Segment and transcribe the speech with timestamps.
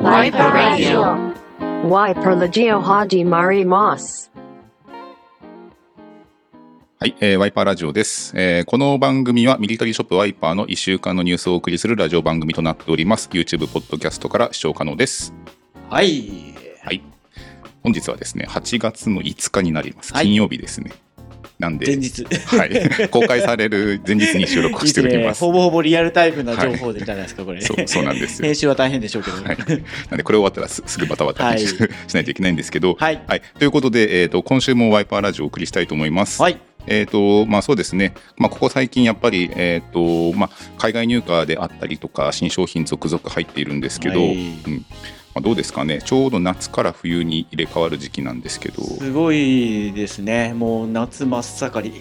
[0.00, 1.34] Wiper Radio.
[1.84, 4.30] Wiper Legio Haji Mari Moss.
[6.98, 13.28] はい、えーワイパーラジオです、えーこの番組はミリタリーショップワイパーの1週間のニュースをお送りするラジオ番組となっております。
[13.30, 15.34] YouTube、ポッドキャストから視聴可能です。
[15.90, 16.54] はい。
[16.82, 17.02] はい。
[17.82, 20.14] 本日はですね、8月の5日になります。
[20.14, 20.92] はい金曜日ですね。
[21.58, 22.24] なんで、前日。
[22.24, 25.42] はい、公開される前日に収録をしております。
[25.42, 25.46] ね。
[25.46, 27.60] ほぼほぼリアルタイムな情報でじゃないですか、これ。
[27.60, 28.46] そうそうなんですよ。
[28.46, 29.36] 編集は大変でしょうけど。
[29.36, 31.60] はい、なんでこれ終わったらすすぐバタバタはい。
[31.60, 31.74] し
[32.14, 33.20] ないといけないんですけど、はい。
[33.58, 36.40] ということで、えー、と今週もワイパーラジオをお送りしたいと思います。
[36.40, 36.58] はい。
[36.86, 44.34] えーとまあ、そうですね、まあ、ここ最近やっぱり、えーとまあ、海外入荷であったりとか新商品続々入っているんですけど、はい。
[44.34, 44.76] うん。
[44.78, 44.86] まあ、
[45.40, 50.54] どうですかねちょうど夏から冬に入れ替わる時期なんですけどすごいですね。
[50.54, 52.00] もう夏真っ盛り。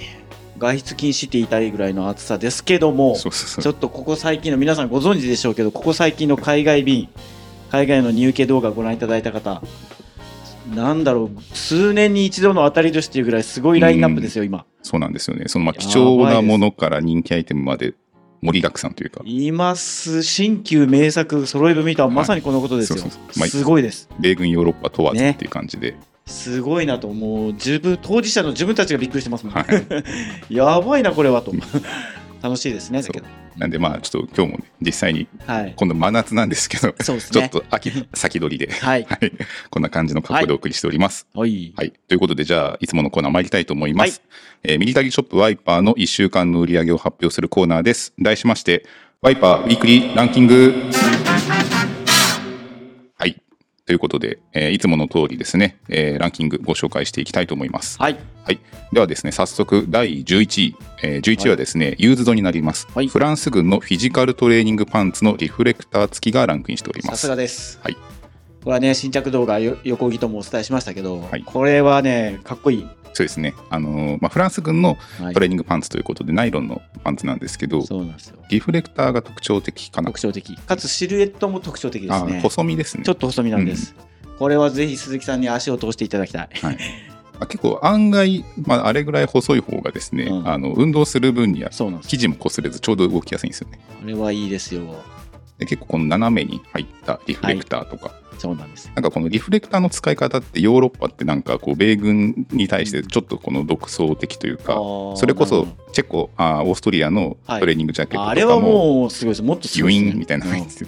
[0.58, 7.08] 外出禁止って言いたいぐらいの暑さですけども、ちょっとここ最近の皆さんご存知でしょうけど、ここ最近の海外便、
[7.72, 9.62] 海外の入家動画ご覧いただいた方、
[10.76, 14.66] なんだろう、数年に一度の当たり年っていうぐらいすごいラインナップですよ、今。
[14.82, 17.94] そうなんですよねそのまあ貴重なものから人気アイテムまで
[18.42, 23.04] 盛りだくさんというかいます、新旧名作揃い踏みとはまさにこのことですよ。
[23.48, 24.10] すごいです。
[24.20, 25.96] 米軍ヨーロッパ問わずねっていう感じで、
[26.26, 29.56] すごいなと、もう自分、当事者の自分たちがびっくりしてますもん。
[29.56, 29.66] は
[30.50, 31.52] い、やばいな、これはと。
[32.42, 33.26] 楽しいですね、だけど。
[33.58, 35.74] なんでまあちょっと今日もね実際にはい。
[35.76, 36.94] 今度真夏なんですけど、ね。
[37.04, 39.06] ちょっと秋先取りで、 はい。
[39.10, 39.32] はい、
[39.70, 41.28] こんな感じの格好でお送りしております。
[41.34, 41.74] はい。
[41.76, 41.94] はい。
[42.08, 44.22] ということで、じゃあ、いつものコーナー参りたいと思います。
[44.64, 48.14] えーミリタリーショップワイパーの1週間の売り上げを発表するコーナーです。
[48.20, 48.86] 題しまして、
[49.22, 50.74] ワイパーウィークリーランキング。
[53.90, 53.94] はい。
[53.94, 57.98] ということで、えーいつもの通りですね、えーランキングご紹介していきたいと思います。
[58.00, 58.18] はい。
[58.44, 58.60] はい。
[58.94, 60.76] ではですね、早速、第11位。
[61.02, 67.22] えー11位はですね、ユーズドになります、はいフランス軍のフィジカルトレーニングパンツのリフレクター付きがランクインしております。
[67.22, 67.80] さすがです。
[67.82, 67.98] はい。
[68.70, 72.88] これはね、新着動画、よ横木ともお伝えしましたけど、はいこれはね、かっこいい。
[73.14, 73.56] そうですね。
[73.72, 78.38] あのーまあ、フランス軍のはいトレーニングパンツということで、ナイロンのパンツなんですけど、そうなんですよ。
[78.48, 80.10] リフレクターが特徴的かな。
[80.10, 80.56] 特徴的。
[80.56, 82.42] かつシルエットも特徴的ですあね。
[82.42, 83.04] 細身ですね。
[83.04, 83.96] ちょっと細身なんです。
[84.38, 86.50] これはぜひ鈴木さんに足を通していただきたい。
[86.62, 86.78] はい
[87.40, 91.72] あ結構案外、まあ、あれぐらい細い方がですね、うんあの運動する分には。
[91.72, 93.80] 生地も擦れずちょうど動きやすいんですよね。
[94.00, 94.84] これはいいですよ。
[95.58, 98.92] で結構この斜めに入ったリフレクターとか、そうなんです。
[98.96, 104.76] なんかこのリフレクターの使い方ってヨーロッパってなんかこう米軍に対してちょっとこの独創的というか、
[105.16, 109.44] それこそチェコあーオーストリアのトレーニングジャケットとかあれはももうすごいです。
[109.44, 110.12] もっとすごいです、ね。
[110.12, 110.88] インみたいなのがいいんですよ。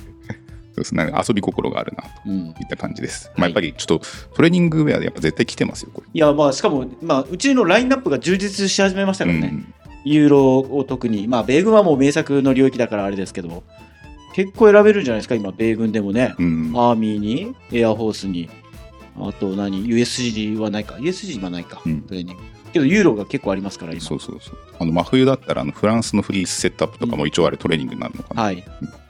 [0.73, 2.31] そうですね、遊び心があるなとうん。
[2.31, 3.27] うんいった感じです。
[3.27, 6.07] はいまあ、やっぱりちょっとトレーニングウェアでやっぱ絶対着てますよ、これ。
[6.13, 9.49] いや、まあ、しかも、まあ、うちのラインナップが充実し始めましたからね。
[9.51, 9.73] うん
[10.03, 11.27] ユーロを特に。
[11.27, 13.63] まあ、米軍はもう名作の領域だからあれですけど、
[14.33, 16.35] 結構選べるんじゃないですか、今、米軍でもね。
[16.37, 18.49] うんアーミーに、エアフォースに、
[19.19, 20.95] あと何、USG はないか。
[20.95, 22.41] USG はないか、うんトレーニング。
[22.71, 24.01] けど、ユーロが結構ありますから、今。
[24.01, 24.57] そうそうそう。
[24.79, 28.41] あの真冬だったらあのフランスのフリースセットアップとかも一応あれトレーニングになるのかな。
[28.43, 28.63] はい。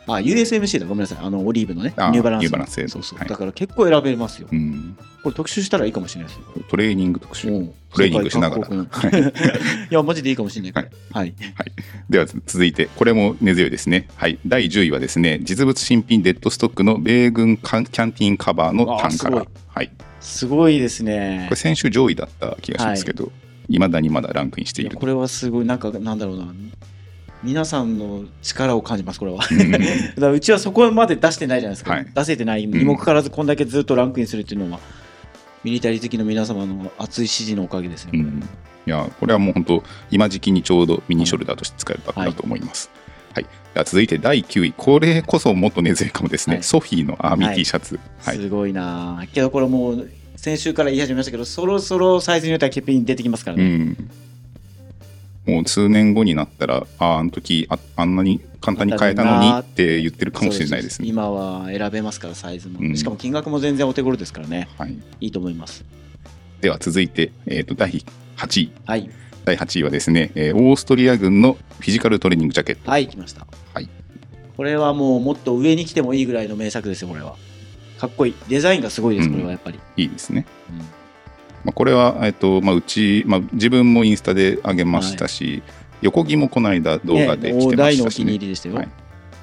[0.08, 1.18] あ、USMC だ、ごめんなさい。
[1.22, 3.20] あの、オリーブのね、あニューバランスそうそう。
[3.20, 4.48] はいだから結構選べますよ。
[4.52, 6.64] うん、これ特集したらいいかもしれないですよ。
[6.70, 7.50] トレーニング特集。
[7.50, 8.68] うんトレーニングしながら
[9.20, 10.74] いや、マジでいいかもしれない。
[10.74, 11.34] これはい。
[12.10, 14.08] では続いて、これも根強いですね。
[14.16, 14.40] はい。
[14.46, 19.50] 第10位はですね、実物新品デッドストックの米軍キャンティーンカバーのタンカラあーすー。
[19.68, 19.92] はい。
[20.22, 21.56] すごいですねこれ。
[21.58, 23.32] 先週上位だった気がしますけど、
[23.68, 24.96] いまだにまだランクインしている。
[24.98, 26.54] これはすごい、なんか、なんだろうな。
[27.44, 29.40] 皆さんの力を感じます、これは。
[29.50, 29.72] うん。
[30.20, 31.94] だうちはそこまで出してないじゃないですか。
[31.94, 32.08] はい。
[32.14, 32.68] 出せてない。
[32.68, 34.80] にもかかわらず、こんだけずっとランクインするっていうのは、
[35.64, 38.12] ミリタリー好きの皆様の熱い支持のおかげですよ。
[38.14, 38.44] うん。
[38.88, 42.90] いやこれはもう本当今時期にちょうどミニショルダーとして使えるバッグだと思います。
[43.34, 44.74] はい、では続いて第9位。
[44.76, 46.64] これこそもっと根強いかもですね、はい。
[46.64, 48.38] ソフィーのアーミーはい T シャツ、はい。
[48.38, 49.20] すごいな。
[49.22, 53.64] あけどこれもう、先週から言い始めましたけど、そろそろサイズによっては欠品出てきますからね。
[53.64, 54.10] うん、
[55.46, 61.08] もう数年後になったらあああの時ああんなに簡単に買えたのにって言ってるかもしれないですね。
[61.08, 62.80] 今は選べますから、サイズも。
[62.80, 64.70] うんしかも金額も全然お手頃ですからね。
[64.78, 65.84] はい、いいと思います。
[66.62, 67.92] では続いて、えー、と第
[68.38, 69.10] 8位はい。
[69.44, 72.92] 第8位はですね、えーオーストリア軍のフィジカルトレーニングジャケット。
[72.92, 73.48] はい、来ました。
[73.74, 73.90] はい
[74.58, 77.36] これはもうもっと上に来てもいいぐらいの名作ですよ、これは。
[77.98, 78.36] かっこいい。
[78.48, 79.80] デザインがすごいです、うんこれはやっぱり。
[79.98, 80.46] いいですね。
[80.70, 81.01] うん
[81.64, 85.64] まあ、これは、えっとまあ、うち、まあ、自分もインスタで上げましたし、
[86.02, 88.76] 横木もこの間動画で来てまね大のお気したし、ねに入りでしたよ。
[88.76, 88.90] はい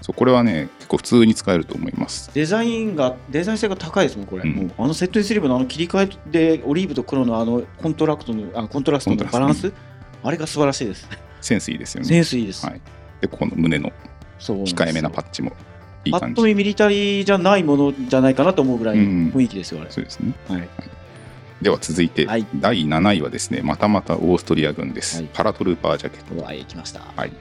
[0.01, 2.31] そうこれはね結構普通に使えると思います。
[2.33, 4.43] デザインが、デザイン性が高いですもん、これ。
[4.43, 9.73] うんもうあのセットインスリーブのあの切り替えで、オリーブと黒のあのコントラクトの、あコントラストのバランス、
[10.23, 11.07] あれが素晴らしいです。
[11.43, 12.09] センスいいですよね。
[12.09, 12.65] センスいいです。
[12.65, 12.81] はい、
[13.21, 13.93] でここの胸の
[14.39, 15.53] 控えめなパッチも
[16.05, 19.91] いい感じぱっと見ミリタリーじゃないものじゃないかなと思うぐらい雰囲気ですよ、あれ。
[19.91, 20.69] そうですねはい。
[21.63, 27.01] では続いて、はい第7位はですねまたまたオーストリア軍です、はいパラトルーパージャケットうわ、来ました。
[27.17, 27.33] はい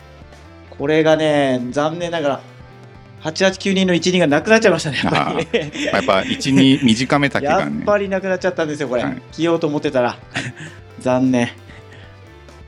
[0.70, 2.42] これがね、残念ながら、
[3.24, 5.48] 889人の1、2がなくなっちゃいましたね、やっぱり。
[5.92, 9.04] まあやっぱ12短め丈やがねっぱりなくなっちゃったんですよ、これ。
[9.04, 10.18] はい着ようと思ってたら。
[11.02, 11.50] 残念。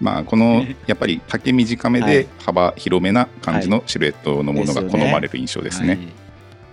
[0.02, 5.90] まあこのやっぱり丈短めはいで幅広めな感じのシルエットのものが好まれる印象ですね。
[5.90, 6.00] はい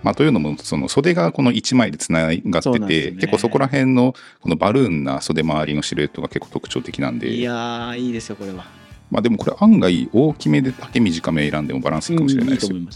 [0.03, 8.65] まあ、というのもその袖がこの1枚でつながってて、ね結構そこら辺のこのバルーンな袖周りのシルエットが結構特徴的なんでいやー、いいですよ、これは。
[9.09, 12.75] まあ、でもこれ案外大きめで丈短め選んでもバランスいいかもしれないですよ。
[12.75, 12.93] うんいいと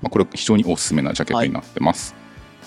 [0.00, 2.14] まあ、これ非常におすすめなジャケットになってます。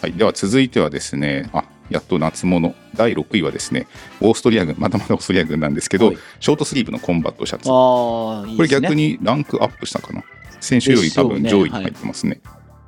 [0.02, 3.86] はいでは続いてはですねあやっと夏物第6位はですね
[4.20, 8.88] オーストリア軍まだまだオーストリア軍なんですけど、はいショートスリーブのコンバットシャツああ、いいこれですね。
[8.88, 10.24] 逆にランクアップしたかな？
[10.60, 12.42] 先週より多分上位に入ってますね。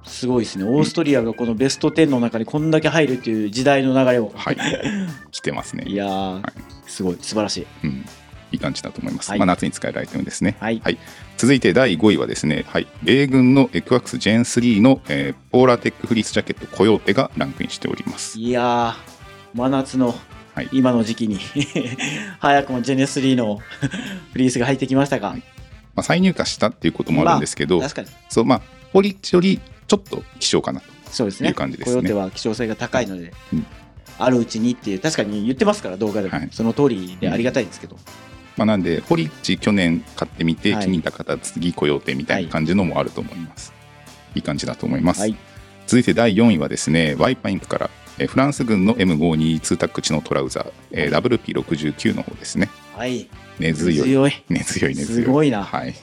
[0.05, 0.65] すごいですね。
[0.65, 4.31] オーストリアがこのベスト10の中にこんだけ入るっていう時代の流れを。
[4.35, 4.57] はい、
[5.31, 5.85] 来てますね。
[5.87, 6.51] いやー、
[6.87, 7.67] すごい、素晴らしい。
[7.83, 8.05] うん、
[8.51, 9.29] いい感じだと思います。
[9.29, 10.57] はいまあ、夏に使えるアイテムですね。
[10.59, 10.81] はい
[11.35, 18.39] 続いて第5位はですね、はい、米軍のエクワックス Gen 3の、えーポーラーテックフリースジャケットコヨーテがランクインしております。
[18.39, 20.15] いやー、真夏の
[20.55, 21.39] はい今の時期に、
[22.39, 23.57] 早くもジェネ3の
[24.31, 25.35] フリースが入ってきましたか。
[25.95, 28.07] まあ、再入荷したっていうこともあるんですけど、確かに。
[28.29, 28.61] そうまあ
[28.93, 30.87] ポリッチよりちょっと希少かなと。
[31.25, 33.65] いう感じですねコヨーテは希少性が高いので、うん
[34.19, 36.37] あるうちにっていう、確かに言ってますから、動画でも。
[36.37, 37.97] はいその通りでありがたいんですけど。
[38.57, 43.73] まあ、なんでポリッチ去年買ってみてはい気に入った方次コヨーテみたいな感じのもあると思います。
[44.35, 45.21] い、い感じだと思います。
[45.21, 45.35] はい。
[45.87, 47.89] 続いて第4位はですねワイパインクから、
[48.19, 53.27] えーフランス軍の M522 タックチのトラウザー、えー WP69 の方ですねはい。
[53.59, 54.43] 根強い強い。
[54.49, 55.95] 根強い根強いすごいなはい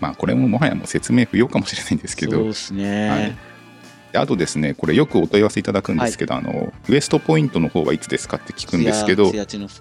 [0.00, 2.32] まあこれももはやもう説明不要かもしれないんですけど。
[2.32, 3.08] そうですね。
[3.08, 3.36] はい。
[4.12, 9.30] であとですねこれよくお問い合わせいただくんですけど、あのウエストポイントの方はいつですかって聞くんですけど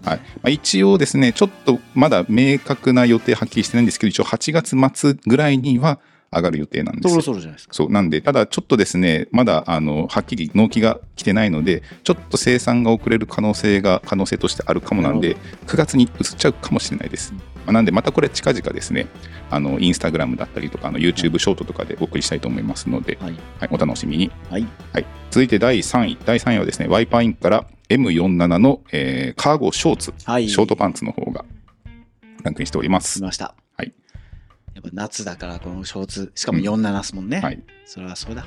[0.08, 0.20] はい。
[0.20, 6.00] まあ、一応ですねちょっとまだ明確な予定はっきりしてないんですけど一応8月末ぐらいには
[6.32, 7.74] 上がる予定なんですそろよそろじゃないですか。
[7.74, 15.38] そうなんでただちょっとですねまだあのはっきり納期が来てないのでちょっと生産が遅れる可能性が可能性としてあるかもなんで
[15.68, 19.08] 9月に移っちゃうかもしれないです、まあなんでまたこれ近々ですね
[19.50, 23.36] あのインスタグラムだったりとかあの YouTube ショートとかでお送りしたいと思いますので、はい。
[23.60, 24.68] はい、お楽しみにはい。
[24.94, 30.50] はい、続いて第3位第3位はですねワイパーインクから M47 の、えーカーゴショーツはい。
[30.50, 31.46] ショートパンツの方が
[32.44, 33.20] ランクインしております。
[33.20, 33.56] 来ました。
[34.80, 37.40] っぱ夏だから、このショーツ、しかも47っすもんね。
[37.40, 37.62] はい。
[37.86, 38.46] それはそうだ。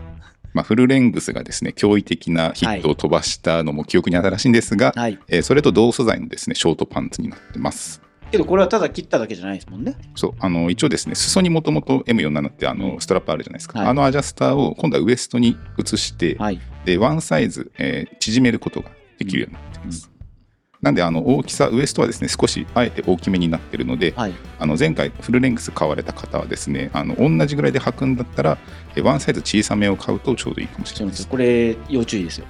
[0.54, 5.18] まあ、フルレングスがですね、驚異的なヒットを飛ばしたのも記憶に新しいんですが、はい。
[5.28, 8.02] えーそれと同素材のですね、ショートパンツになってます。
[8.30, 9.94] けどこれはただ切っただけじゃないですもんね。
[10.14, 13.78] そう、あの、一応ですね、裾にもともと M47 ってあうんのストラップあるじゃないですか。
[13.78, 16.60] はいあのアジャスターを今度はウエストに移して、はい。
[16.84, 20.10] で、ワンサイズ、えー縮めることができるようになってます。
[20.82, 24.34] なんで、あの、大きさ、ウエストはですね、少しあえて大きめになってるので、はい。
[24.58, 28.58] あの前回フルレングス買われた方はですねあの同じぐらいで履くんだったら
[28.94, 31.28] えワンサイズ小さめを買うとちょうどいいかもしれないです。
[31.28, 32.46] これ、要注意ですよ。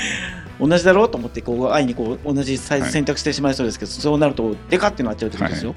[0.58, 5.74] 同じだろうと思って、こう、愛にこう、同じサイズ選択してしまいそうですけど、そうなると、でかってなっちゃうってことですよ。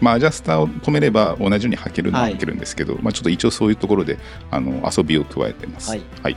[0.00, 2.34] まあアジャスターを止めれば同じように履けるのははい。
[2.34, 4.18] 履けるんですけど、まあ、ちょっと一応そういうところで
[4.50, 6.36] あの遊びを加えてます、はい。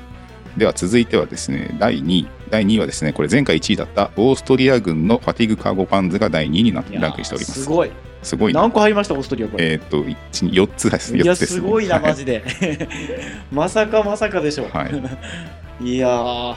[0.58, 7.92] では続いてはですね第2位第2位はですねこれ前回1位だったオーストリア軍のファティグカーゴパンツが第2位になってランクしておりますすごい。
[8.22, 9.72] すごいな何個入りました、オーストリア、これ？
[9.74, 10.16] えーっと1
[10.52, 12.44] 4つですいや、4つです、ね、すごいな、はいマジで。
[13.52, 14.70] まさかまさかでしょ。
[14.72, 14.88] は
[15.82, 16.56] いいやー、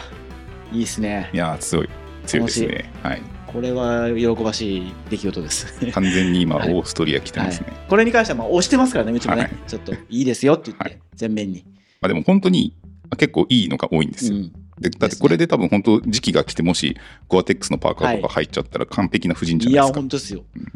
[0.75, 1.37] いいっすねい。
[1.39, 1.89] やー強い
[2.27, 5.91] 強いですねはいこれは喜ばしい出来事です。
[5.93, 11.65] 完全に今オはいーストリア来てますね、これに関してはまあ押してますからね、うちもね、はいちょっといいですよって言ってはい、全面に。
[12.03, 12.75] まあ、でも本当に
[13.17, 14.37] 結構いいのが多いんですよ。
[14.37, 16.97] うんでだってこれで多分本当時期が来てもし
[17.29, 20.01] ゴアテックスのパーカーとかは入っちゃったら完璧な布陣じゃいや、ないですか。
[20.01, 20.73] 本当ですようん。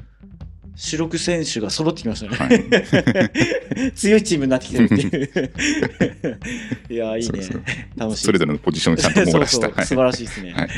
[0.82, 2.36] 主力選手が揃ってきましたね。
[2.38, 5.50] はい、 強いチームになってきてるっていう。
[6.88, 7.40] いや、いいね。
[7.98, 8.24] 楽しい。
[8.24, 9.66] それぞれのポジションをちゃんと網羅した。
[9.66, 10.52] そう素晴らしいですね。
[10.52, 10.68] はい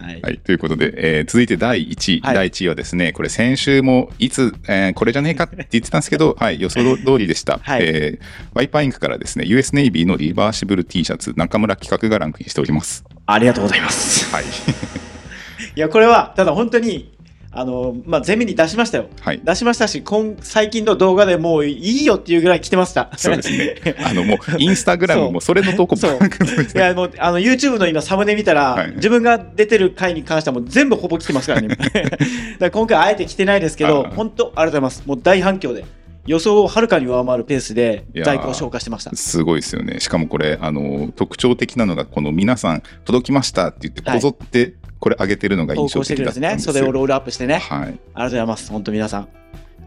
[0.00, 7.58] はいはい、ということで、えー続いて第1位、はい第1位はですね、これ先週もいつ、えーこれじゃねえかって言ってたんですけど、 はい、予想通りでした。
[7.60, 13.04] はいえーワイパーインクからですね、US ネイビーのリバーシブル T シャツ、中村企画がランクインしております。
[13.26, 14.32] ありがとうございます。
[14.32, 14.44] はい。
[14.44, 17.12] いや、これは、ただ本当に、
[17.52, 19.06] あの、まあ、前面に出しましたよ。
[19.20, 19.40] はい。
[19.42, 23.10] 出しましたし、今最近の動画でもういいよっていうぐらい来てました。
[23.16, 23.96] そうですね。
[24.04, 31.76] あの、もう、インスタグラムもそれの投稿そうばっかりいやもうあの YouTube の今サムネ見たら、はい自分が出てる回に関してはもう全部ほぼ来てますからね。
[32.70, 35.02] 今回あえて来てないですけど、本当ありがとうございます。
[35.06, 35.84] もう大反響で。
[36.26, 39.14] 予想をはるかに上回るペースで在庫を消化してました。
[39.16, 40.00] すごいですよね。
[40.00, 46.02] しかもこれ、あの、特徴的なのが、この皆さん、届きましたって言って、はいこぞって、これ上げてるのが投印象。
[46.04, 46.72] 的だったんですよ。
[46.74, 47.58] 袖をロールアップしてね。
[47.58, 47.80] はい。
[47.80, 48.70] ありがとうございます。
[48.70, 49.28] 本当皆さん。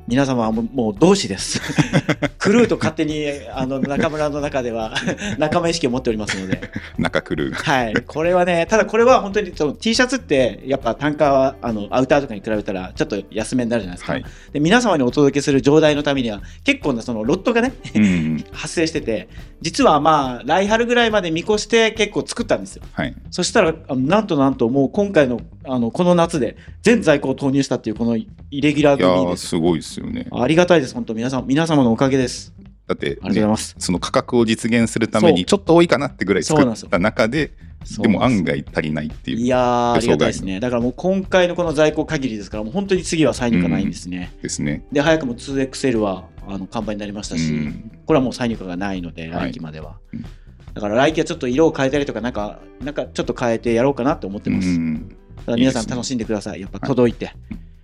[0.05, 1.61] 皆様はもうもう同志です。
[2.37, 4.93] クルーと勝手にあの中村の中では
[5.39, 6.59] 仲間意識を持っておりますので。
[6.97, 7.57] 中クルーが。
[7.57, 7.93] はい。
[8.05, 14.13] これはね、ただこれは本当にその T シャツってやっぱ単価はあのアウターとかに比べたらちょっと安めになるじゃないですか。
[14.13, 14.25] はい。
[14.51, 18.43] で皆様にお届けする状態のためには結構なそのロットがねうん。
[18.51, 19.29] 発生してて
[19.61, 22.83] 実はまあ来春ぐらいまで見越して結構作ったんですよ。
[22.91, 23.15] はい。
[23.31, 29.47] そしたらなんとなんともう今回のあのこの夏で全在庫を投入したっていうこのイレギュラーいやー、す。
[29.47, 30.27] すごいですよね。
[30.31, 32.53] ありがたいです本当皆さん皆様のおかげです。
[32.87, 33.75] だって、ありがとうございね、ます。
[33.79, 37.51] その価格を実現するために、ちょっと多いかなってぐらい作そうなんですよった中で、
[37.99, 40.59] でも案外足りないっていういやーありがたいです予ね。
[40.59, 44.31] だからもう今回のこの在庫限りですからもう本当に次は再入荷ないんですね。
[44.41, 44.85] ですね。
[44.91, 49.97] で早くも 2XL はあの完売になりましたし、うんこれはもう再入荷がないのではい来期までは。
[50.13, 50.25] うん
[50.73, 54.67] だから来期はちょっと色を変えたりとかなんかなんかちょっと変えてやろうかなって思ってます。
[54.69, 55.15] うん
[55.45, 56.61] ただ皆さん楽しんでください。
[56.61, 57.33] やっぱ届いて、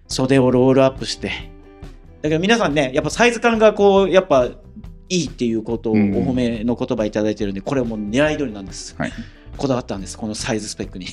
[0.07, 1.31] 袖をロールアップして。
[2.21, 4.49] だから皆さんね、やっぱサイズ感がこう、やっぱ
[5.09, 8.95] いいっていうことをおうん褒めの言葉いただいてるんで、これはもう狙い通りなんです。
[8.97, 9.11] はい。
[9.57, 11.07] こだわったんです、このサイズスペックに。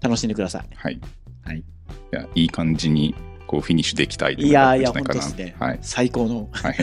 [0.00, 0.68] 楽しんでください。
[0.74, 1.00] はい。
[1.44, 1.58] はい。
[1.58, 1.62] い
[2.10, 3.14] や、いい感じに、
[3.46, 5.56] こう、フィニッシュできたいいやーいや、本当ですね。
[5.58, 5.78] はい。
[5.80, 6.76] 最高のはい。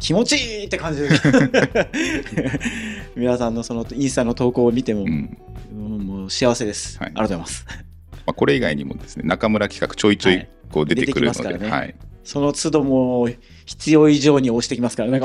[0.00, 1.22] 気持ちいいって感じです。
[3.16, 5.38] 皆さんのそのインスタの投稿を見ても、うん
[5.72, 6.98] うんもう幸せです。
[6.98, 7.87] はいありがとうございます。
[8.28, 11.94] まあ、これ以外にもですね、中村企画ちょいちょはいいこう出てくるので、出てきますからねはい。
[12.24, 15.18] その都度もう必要以上に押してきますからね。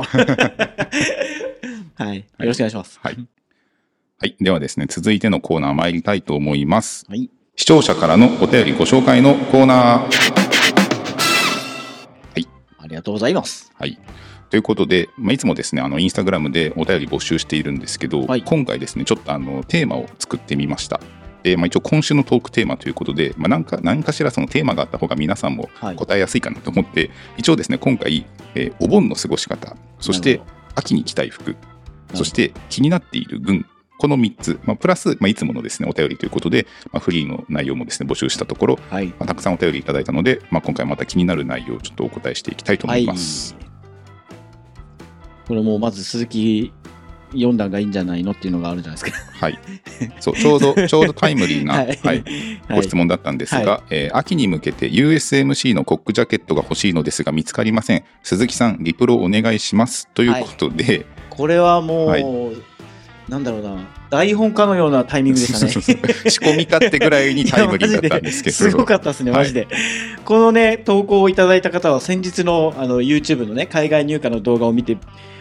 [1.96, 2.16] はい。
[2.16, 2.98] よろしくお願いします。
[3.02, 3.28] はい。
[4.20, 4.36] はい。
[4.40, 7.04] ではですね、続いてのコーナー参りたいと思います。
[7.06, 7.28] はい。
[7.56, 10.44] 視聴者からのお便りご紹介のコーナー。
[12.78, 13.70] ありがとうございます。
[13.74, 13.98] はい。
[14.48, 21.02] ということで、まあ、いつもですね、あの、インスタグラムでお便り募集しているんですけど、はい今回ですね、ちょっとあの、テーマを作ってみました。
[21.44, 25.96] で、まあ、一応今週のトークテーマということで、まあ、なんか、何かしらそのテーマがあった方が皆さんもはい。
[25.96, 30.40] 答えやすいかなと思って、一応ですね、今回、えーお盆の過ごし方、そして
[30.74, 31.54] 秋に着たい服、
[32.14, 33.66] そして気になっている群、
[33.98, 39.08] この3つ、まあ、プラス、まあ、いつものですね、お便りということで、まあ、フリーの内容もですね、募集したところ、はい。
[39.08, 43.54] まあ、たくさんお便りいただいたので、まあ、今回また気になる内容をちょっとお答えしていきたいと思います。
[45.46, 46.72] これもうまず鈴木
[47.34, 49.18] 4段がいいんじゃないのっていうのがあるじゃないですか。
[49.32, 49.58] はい。
[50.20, 52.24] そう、ちょうど、 ちょうどタイムリーな、ははいい、はい
[52.70, 58.04] ご質問だったんですが、はえー秋に向けて USMC のコックジャケットが欲しいのですが見つかりません。
[58.22, 60.08] 鈴木さん、リプロお願いします。
[60.14, 62.24] ということで、これはもう、はい
[63.28, 63.76] なんだろうな、
[64.10, 65.72] 台本家のようなタイミングでしたね。
[66.28, 69.66] 仕込み勝手ぐらいにタイムリーだったんですけど、すごかったですね、マジで。
[70.24, 74.98] このね、投稿をいただいた方は、先日のあの YouTube のね、海外入荷の動画を見て、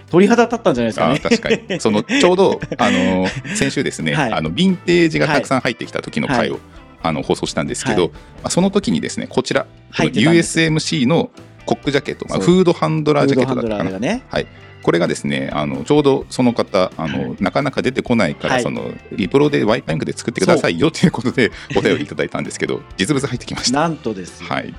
[0.09, 1.21] 鳥肌立ったんじゃないですかね。
[1.23, 1.79] あ確かに。
[1.81, 6.59] その、 ちょうど、あの、先週ですね、はいあの、ヴィンテージがたくさん入ってきた時の回を、は
[7.03, 11.31] あの放送したんですけど、はいまあ、その時にですね、こちら、USMC の
[11.65, 14.63] コックジャケット、まあ、フードハンドラージャケットだったかなフードハンドラーがね。
[14.83, 23.79] これがですね、あのちょうどその方あの、はいなかなか出てこないから、はいそのリプロでワイパインクで作ってくださいよということでお便りいただいたんですけど、 実物入ってきました。
[23.79, 24.73] なんとですよ、はい。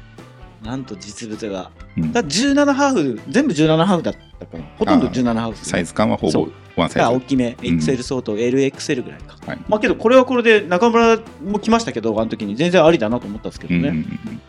[0.62, 1.70] なんと実物が。
[1.96, 4.64] うんだ17ハーフ、全部17ハーフだったかな。
[4.78, 5.58] ほとんど17ハーフね。
[5.62, 7.08] サイズ感はほぼワンサイズ。
[7.08, 9.36] が大きめ、ん XL 相当、LXL ぐらいか。
[9.46, 13.80] はいまあけど、これはこれで中村も来ましたけど、あの時に全然ありだなと思ったんですけどね。
[13.80, 14.40] うんうんうん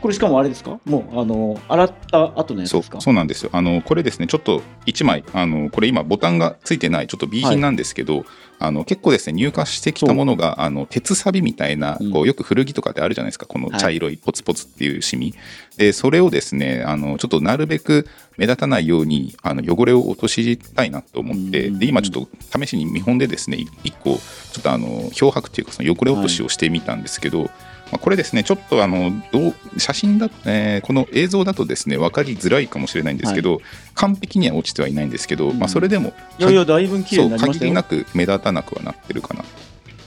[0.00, 0.80] これしかもあれですか？
[0.84, 3.00] もう、あの、洗った後のやつそうですか？
[3.00, 3.50] そうなんですよ。
[3.52, 8.24] あのこれですねちょっと1枚あのこれ今ボタンがついてないちょっと B 品なんですけど、
[8.58, 12.12] あの結構ですね入荷してきたものがあの鉄サビみたいな、うん。
[12.12, 15.34] こうよく古着とかであるじゃないですかこの茶色いポツポツっていうシミ、
[15.76, 18.06] でそれをですねあのちょっとなるべく
[18.38, 21.78] 目立たないようにあの汚れを落としたいなと思って、うん。
[21.78, 24.18] で今ちょっと試しに見本でですね1個
[24.52, 27.50] ちょっとあの漂白っていうかその汚れ落としをしてみたんですけど、
[27.90, 33.60] まあ、これですね、ちょっとあのどう写真だ、えーこの映像だとですね分かりづらいかもしれないんですけど、
[33.94, 37.58] 完璧には落ちてはいないんですけど、うんまあ、それでも、いやいや、だいぶ綺麗になりまし。
[37.58, 39.44] 限りなく目立たなくはなってるかな。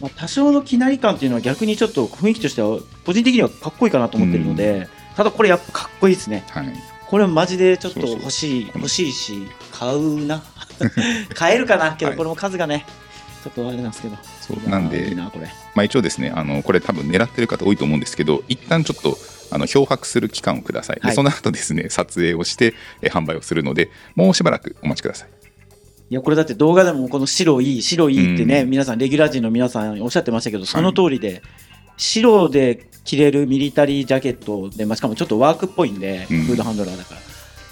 [0.01, 6.43] まあ、多少のきなり感っていうのは逆にちょっと雰囲気としては、個人的にはかっこいいかなと思ってるので、ただこれやっぱかっこいいですね。
[6.49, 6.73] はい、
[7.07, 10.43] これマジでちょっと欲しい、うん欲しいし、買うな。
[11.35, 11.93] 買えるかな？
[11.93, 12.85] けど、はいこれも数がね、
[13.43, 14.17] ちょっとあれなんですけど。
[14.41, 15.47] そうなんでいいな、これ。
[15.75, 19.17] まあ、一応ですねあのこれ多分狙ってる方多いと思うんですけど一旦ちょっと
[19.51, 25.29] あの漂白する期間をください、ではいその後ですね撮影をして、えー販売をするのでもうしばらくお待ちください
[26.09, 31.41] いや、これだって動画でもこの白いい、白いいってね、うん皆さん、レギュラー陣の皆さんおっしゃってましたけど、その通りで、
[31.97, 37.21] 白で着れるミリタリージャケットで、まあ、しかもちょっとワークっぽいんで、うんフードハンドラーだから。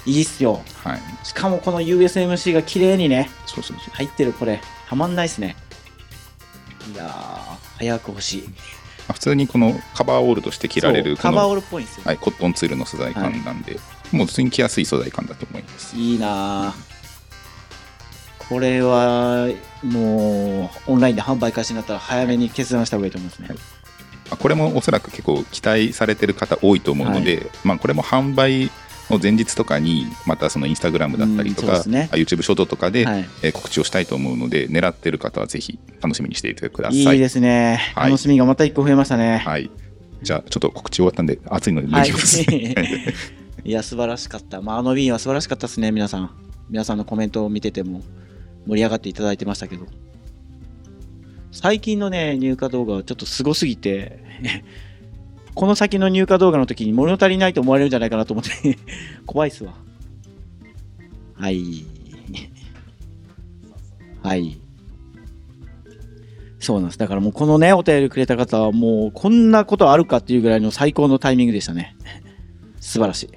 [0.04, 0.60] いいっすよ。
[0.82, 1.00] はい。
[1.24, 3.90] しかもこの USMC が綺麗にね、そうそうそう。
[3.94, 4.60] 入ってるこれ、
[4.92, 5.56] たまんないっすね。
[6.92, 7.08] いやー、
[7.78, 8.42] 早く欲しい。
[8.42, 8.48] ま
[9.08, 12.02] あ普通にこのカバーオールとして着られるカバーオールっぽいんですよ。
[12.04, 13.80] はい、コットンツールの素材感なんで、
[14.12, 15.96] もう普通に着やすい素材感だと思います。
[15.96, 16.74] いいなあ
[18.50, 19.48] これは
[19.82, 23.48] もうオンラインで販売開始になったら早めに決断した方がいいと思いますね。
[23.48, 23.62] はいま
[24.32, 28.70] あこれもおそらく結構期待されてる方多いと思うので、まあ、これも販売
[29.12, 36.98] の前日とかにまたそのインスタグラムだったりとか、うんねあ YouTube ショートとかで、はいえー告知をしたいと思うので狙ってる方はぜひ楽しみにしていてください。
[37.00, 37.92] いいですね。
[37.94, 39.38] はい楽しみがまた一個増えましたね。
[39.38, 39.70] はい、
[40.22, 42.42] じゃあちょっと告知終わったんで暑いので脱はいぎます。
[43.64, 44.60] いや、素晴らしかった。
[44.60, 46.30] まあ、あのウィーンは素晴らしかったですね、皆さん。
[46.68, 48.02] 皆さんのコメントを見てても
[48.66, 49.86] 盛り上がっていただいてましたけど。
[51.52, 54.18] 最近のね、入荷動画はちょっとすごすぎて、
[55.54, 58.78] この先の入荷動画の時に物足りないと思われるんじゃないかなと思って、
[59.26, 59.74] 怖いっすわ。
[61.34, 61.84] はい。
[64.22, 64.58] はい。
[66.58, 66.98] そうなんです。
[66.98, 71.96] だからもうこのね、お便りくれた方はもうこんなことあるかっていうぐらいの最高のタイミングでしたね。
[72.80, 73.28] 素晴らしい。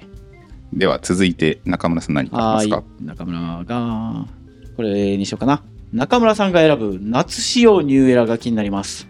[0.72, 2.86] では続いて中村さん何かあはりますか？
[3.00, 3.04] い。
[3.04, 4.26] 中村が、
[4.76, 5.62] これにしようかな。
[5.92, 9.08] 中村さんが選ぶ夏仕様ニューエラが気になります。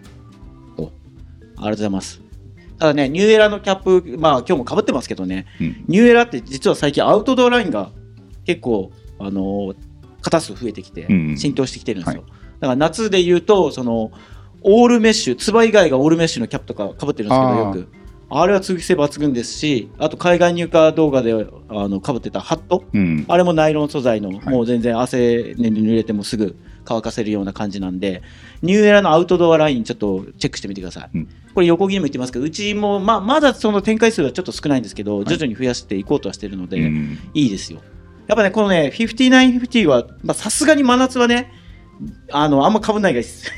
[0.77, 2.26] お、ありがとうございます。
[2.79, 5.85] ただね、ニューエラのキャップ、まあ今日も被ってますけどね、うん。
[5.87, 7.91] ニューエラって実は最近アウトドアラインが
[8.45, 9.73] 結構、あの、
[10.21, 11.37] 型数増えてきてうんうん。
[11.37, 12.23] 浸透してきてるんですよ。
[12.59, 14.11] だから夏で言うと、その、
[14.61, 17.87] オールメッシュ、つば以外がオールメッシュのキャップとか被ってるんですけど、よく。
[18.29, 24.49] あれは通気性抜群ですし、あと海外入荷動画であの被ってたハット、うん、あれもナイロン素材の、はい。
[24.49, 28.23] もう全然汗に濡れてもすぐ乾かせるような感じなんで、
[28.61, 31.09] ニューエラのアウトドアラインちょっとチェックしてみてください。
[31.13, 37.81] うんこれ横切りも言ってますけど、うちも、まあ、まだその展開数はちょっと少ないんですけど、徐々に増やしていこうとはしてるので、うんいいですよ。
[38.27, 41.51] やっぱね、このね、5950は、まあさすがに真夏はね、
[42.31, 43.51] あの、あんま被んないがいいです。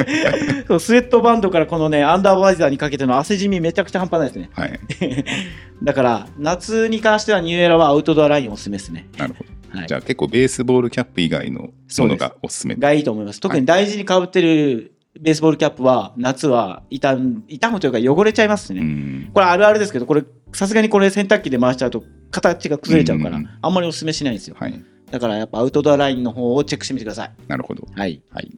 [0.66, 4.50] そうスウェットバンドからこのね、アンダーバイザーにかけての汗じみめちゃくちゃ半端ないですね。
[4.54, 4.80] はい、
[5.82, 9.08] だから、夏に関してはニューエラはアウトドアラインおすすめですね。
[9.18, 9.50] なるほど。
[9.72, 11.72] はいじゃあ結構ベースボールキャップ以外のも
[12.06, 13.40] のがおすすめがいいと思います。
[13.40, 18.80] 特に大事に被ってるベースボールキャップは、夏は傷む、傷むというか汚れちゃいますしね。
[18.80, 24.56] うんこれあるあるですけど、これ、さすがにこれ洗濯機で回しちゃうと、形が崩れちゃうから、うんあんまりお勧めしないんですよ。
[24.58, 27.32] はい、だからやっぱアウトドアラインの方をチェックしてみてください。
[27.46, 27.86] なるほど。
[27.94, 28.22] はい。
[28.30, 28.50] はい。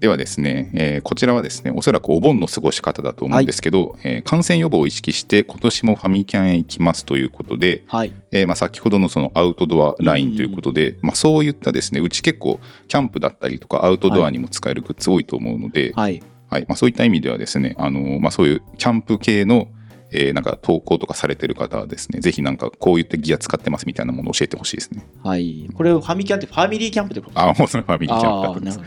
[0.00, 8.12] ではですね、えーこちらはですね、おそらくお盆の過ごし方だと思うんですけど、えー感染予防を意識して、今年もファミキャンへ行きますということで、はい。
[8.30, 16.22] えーまあ、先ほどのそのアウトドアラインということで、まあ、そういったですね、うち結構キャンプだったりとかアウトドアにも使えるグッズ多いと思うので、はい。
[16.50, 19.68] はいまあ、そういった意味ではですね、あのーまあ、そういうキャンプ系の、
[20.10, 25.06] えーなんか投稿とかされてる方はですね、ぜひなんかこういったギア使ってますみたいなものを教えてほしいですね。
[25.22, 25.68] はい。
[25.74, 27.38] これ、ファミキャンってファミリーキャンプってこと？
[27.40, 28.80] あ、もうそれファミリーキャンプだああ、ったんです。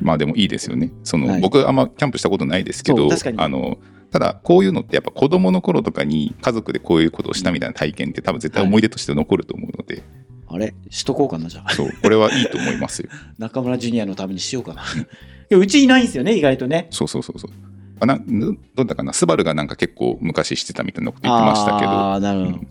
[0.00, 0.92] まあでもいいですよね。
[1.04, 3.78] その、はい僕あんまキャンプしたことないですけどそう確かにあの
[4.10, 10.02] ただこういうのってやっぱ子供の頃とかに家族でこういうことをしたみたいな体験って多分絶対思い出として残ると思うので、
[10.48, 10.74] あれ？
[10.90, 11.70] しとこうかな、じゃあ。
[11.74, 13.08] そうこれはいいと思いますよ。
[13.38, 14.82] 中村ジュニアのためにしようかな。
[14.92, 16.88] いやうちいないんですよね、意外とね。
[16.90, 17.50] そうそうそうそう。
[18.00, 22.58] あなどうだかなスバルがなんか結構昔してたみたいなこと言ってましたけどああ、なるほど。
[22.58, 22.68] うん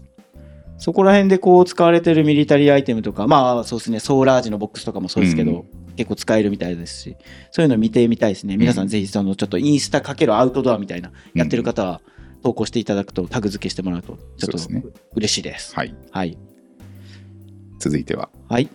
[0.81, 5.65] そこら辺でこう使われてるミリタリーアイテムとか、まあそうですね、ソーラージのボックスとかもそうですけど、うん
[5.97, 7.17] 結構使えるみたいですし、
[7.51, 8.55] そういうの見てみたいですね。
[8.55, 11.99] 皆さんぜひそのちょっとインスタかけるアウトドアみたいな、やってる方は
[12.41, 15.75] 投稿していただくと、タグ付けしてもらうと、ちょっとそうね嬉しいです。
[15.75, 16.37] はいはい。
[17.79, 18.69] 続いてははい。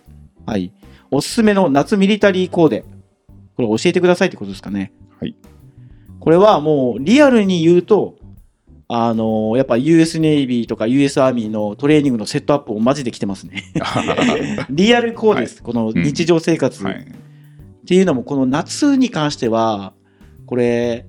[0.45, 0.71] はい。
[1.09, 2.85] おすすめの夏ミリタリーコーデ。
[3.55, 4.93] これ教えてくださいってことですかね。
[5.19, 5.35] はい。
[6.25, 8.17] これはもうリアルに言うと、
[8.89, 13.63] あのやっぱ US ネイビーとか US アーミーのトレーニングのセットアップをマジで来てますね。
[14.69, 15.63] リアルコーデです。
[15.63, 16.83] この日常生活。
[16.83, 17.07] はい
[17.85, 19.93] っていうのも、この夏に関しては、
[20.47, 21.05] これ、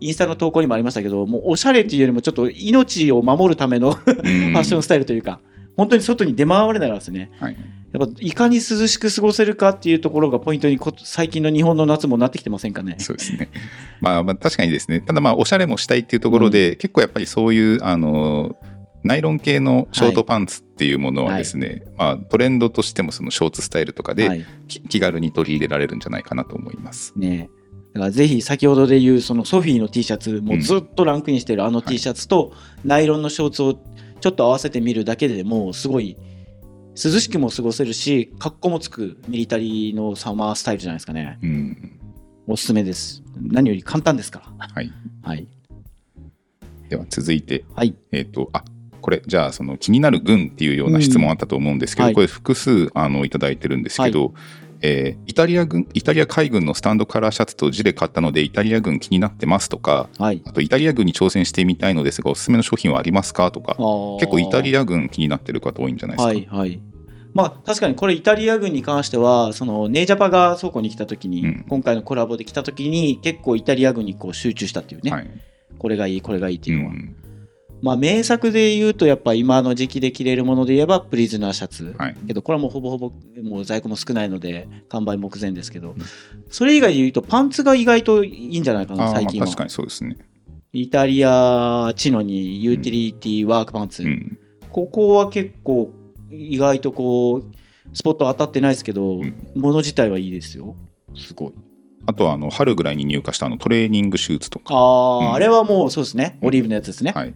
[0.00, 5.40] インスタの投稿にもありましたけど、もうおしゃれっていうよりもちょっと命を守るためのフ ファッションスタイルというか、
[5.76, 7.30] 本当に外に出回れないですね。
[7.38, 7.56] はい
[7.98, 12.96] やっぱいかに涼しく過ごせるかっていうところがポイントにこ最近の日本の夏もなってきてませんかね？
[12.98, 13.50] そうですね。
[14.00, 18.56] まあ、まあ確かにですね、ただまあおしゃれもしたいっていうところで、結構やっぱりそういうあの
[19.06, 27.12] ナイロン系のショートパンツっていうものはですね、まあ、トレンドとしてもそのショーツスタイルとかで、はいき気軽に取り入れられるんじゃないかなと思います。
[27.16, 27.48] ね
[27.94, 32.52] だからぜひ先ほどで言うそのソフィーの T シャツもうずっとランクインしてるあの T シャツと
[32.84, 33.74] ナイロンのショーツを
[34.20, 36.16] ちょっと合わせてみるだけでもうすごい
[36.96, 41.38] 涼しくも過ごせるし格好もつくミリタリーのサマースタイルじゃないですかね。
[41.42, 42.00] うん。
[42.46, 43.22] おすすめです。
[43.40, 44.66] 何より簡単ですから。
[44.68, 44.90] はい、
[45.22, 45.46] はい。
[46.88, 47.94] では続いて、はい。
[48.12, 48.64] えっとあ
[49.02, 52.14] これじゃあその気になる軍っていうような質問あったと思うんですけど、うんはい。
[52.14, 54.32] これ複数あのいただいてるんですけど、
[54.82, 60.42] えーイタリア軍イタリア海軍のスタンドカラーシャツとジレ買ったのでイタリア軍気になってますとかはい。
[60.46, 63.76] あとイタリア軍に挑戦してみたいのですがおすすめの商品はありますかとか
[64.18, 66.80] 結構イタリアア軍気になってる方多いんじゃないですか、はいはい。
[67.34, 71.64] まあ確かにこれイタリア軍に関してはそのネージャパが倉庫に来た時に、うん。
[71.68, 75.30] 今回のコラボで来た時に結構イタリア軍にこう集中したっていうね、はい。
[75.78, 77.16] これがいいこれがいいってういうのは、ん
[77.82, 82.16] まあ名作で言うとやっぱ今の時期で着れるもので言えばプリズナーシャツ、はい。
[82.26, 83.12] けどこれはもうほぼほぼ
[83.42, 85.94] もう在庫も少ないので完売目前ですけど、
[86.50, 90.16] それ以外で言うとパンツが意外といいんじゃないかな最近はまあ確かにそうですね、
[90.72, 94.38] イタリアチノにユーティリティワークパンツ、うん、
[94.70, 95.90] ここは結構
[96.30, 97.44] 意外とこう
[97.92, 99.34] スポット当たってないですけど、ん。
[99.54, 100.76] 物自体はいいですよ。
[101.16, 101.52] すごい。
[102.08, 104.74] あとはあの春ぐらいに入荷したあのトレーニングシューズとか。
[104.74, 105.32] ああ、うん。
[105.32, 106.38] あれはもうそうですね。
[106.42, 107.34] オリーブのやつですね、はい、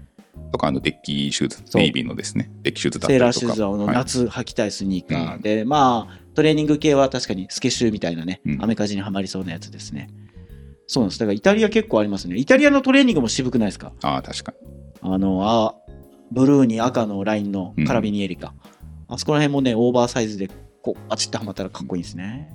[0.53, 3.25] とかあのデッキシューズネイビーのですねデッキシューズだったセーりとか。
[3.27, 3.95] ラーシューズはあのはい。
[3.95, 5.41] 夏履きたいスニーカー、うん。
[5.43, 8.63] でまあトレーニング系は確かにスケシューみたいなね、うん。
[8.63, 10.11] アメカジにはまりそうなやつですね。
[10.87, 11.21] そうなんです。
[11.21, 12.37] だからイタリア結構ありますね。
[12.37, 13.93] イタリアのトレーニングも渋くないですか？
[14.03, 14.59] ああ確かに。
[15.03, 15.75] あのあ
[16.33, 18.55] ブルーに赤のラインのカラビニエリカ、
[19.09, 20.49] あそこら辺もねオーバーサイズで
[20.83, 22.49] こうバチッとはまったらかっこいいですね、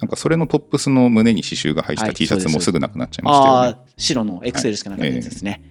[0.00, 2.70] なんかそれのトップスの胸に刺繍が入ったはい T シャツもす。
[2.72, 3.58] ぐなくなっちゃいましたよね。
[3.60, 5.62] ああ白の XL しかなかったやつですね、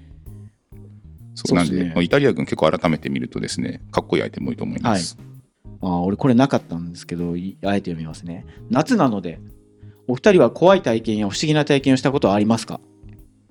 [1.35, 5.17] そうなんで、ねまあイタリア軍結構改めて見るとですね、かっこいいアイテム多いと思います。
[5.81, 8.45] ああ俺これなかったんですけどいあえて読みますね。
[8.69, 9.39] 夏なので
[10.07, 12.79] お二人は怖い体験や不思議な体験をしたことはありますか？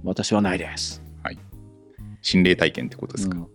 [0.04, 1.02] 私はないです、
[2.22, 3.36] 心霊体験ってことですか？
[3.36, 3.46] うん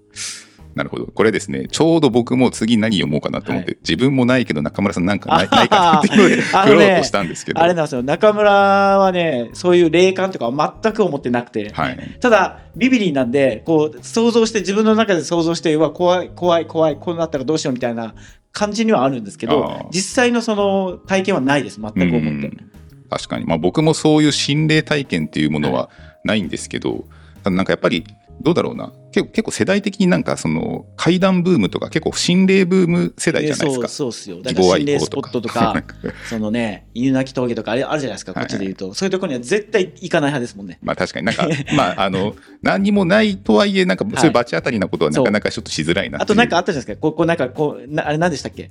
[0.75, 1.07] なるほど。
[1.07, 3.77] これですね、ちょうど僕も次何読もうかなと思って、はい。
[3.81, 7.61] 自分もないけど中村さんなんかない ないかなっていうので振ろうとしたんですけど。
[7.61, 8.03] あれなんですよ。
[8.03, 12.17] 中村はねそういう霊感とかは全く思ってなくて、はい。
[12.19, 18.13] ただビビリーなんでこう想像して自分の中で想像してうわ怖い怖い怖いこうなったらどうしようみたいな
[18.51, 21.79] 感じにはあるんですけあどー実際のその体験はないです。
[21.79, 22.17] 全く思って。
[22.17, 22.71] うん。
[23.09, 25.89] 確かに、まあ、僕もそういう心霊体験っていうものは
[26.25, 27.05] ないんですけど、
[27.43, 28.03] ただなんかやっぱり
[28.45, 28.93] どうだろうな。
[29.11, 33.87] 結構結構世代的になんかその怪談ブームとか結構心霊ブーム世代じゃないですか。
[33.87, 34.53] そうそうっすよ。
[34.53, 35.83] だ心霊スポットとか
[36.29, 38.35] そのね犬鳴峠とかあれあるじゃないですか。
[38.35, 40.77] こっちで言うと、そういうところには絶対行かない派ですもんね。
[40.83, 41.25] まあ確かに。
[41.25, 46.23] なんかまああの 何にもないとはいえなんかそういう罰当たりなことはなかなかちょっとしづらいなっていう。
[46.23, 47.01] あとなんかあったじゃないですか。
[47.01, 48.69] こうこうなんかこうなあれ何でしたっけ？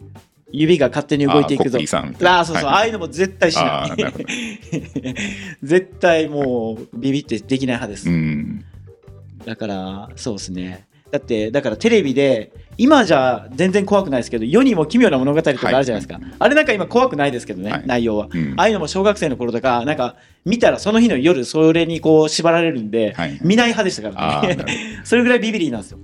[0.52, 1.78] 指が勝手に動いていくぞ。
[1.78, 2.74] ああーそうそう、はい。
[2.74, 4.14] ああいうのも絶対しあない
[5.64, 8.64] 絶対もうビビってできない派です、うん
[9.44, 10.86] だからそうですね。
[11.10, 17.86] だってだからテレビで今じゃ全然怖くないですけど世にも奇妙な物語とかあるじゃないですか、あれなんか今怖くないですけどね、はい。
[17.86, 18.54] 内容は、うん。
[18.56, 23.38] ああいうのも小学生の頃とかなんか見たらその日の夜それにこう縛られるんで、はい。
[23.42, 24.64] 見ない派でしたからね。
[25.04, 25.98] それぐらいビビリーなんですよ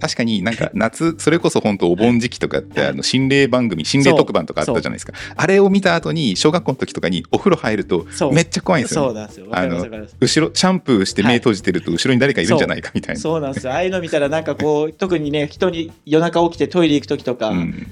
[0.00, 5.12] 確かになんか夏それこそ本当お盆時期とかってあの心霊番組心霊特番とかあったじゃないですか。
[5.34, 9.46] あれを見た後に小学校の時とかにお風呂入るとめっちゃ怖いんですよ、ね、そうなんですよ。
[9.48, 10.16] わかりますわかります。
[10.20, 13.20] 後ろシャンプーして目閉じてると後ろに誰かいるんじゃないかみたいな。
[13.20, 13.72] そうなんですよ。
[13.72, 17.86] ああいうの見たらなんかこう特にね人に夜中起きてトイレ行く時とか、うん。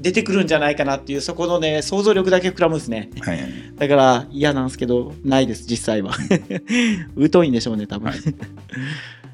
[0.00, 3.10] 出てくるんじゃないかなっていうそこのね想像力だけ膨らむんですね。
[3.20, 3.38] はい。
[3.76, 6.12] だから嫌なんですけどないです実際は。
[7.32, 8.18] 疎いんでしょうね多分、はい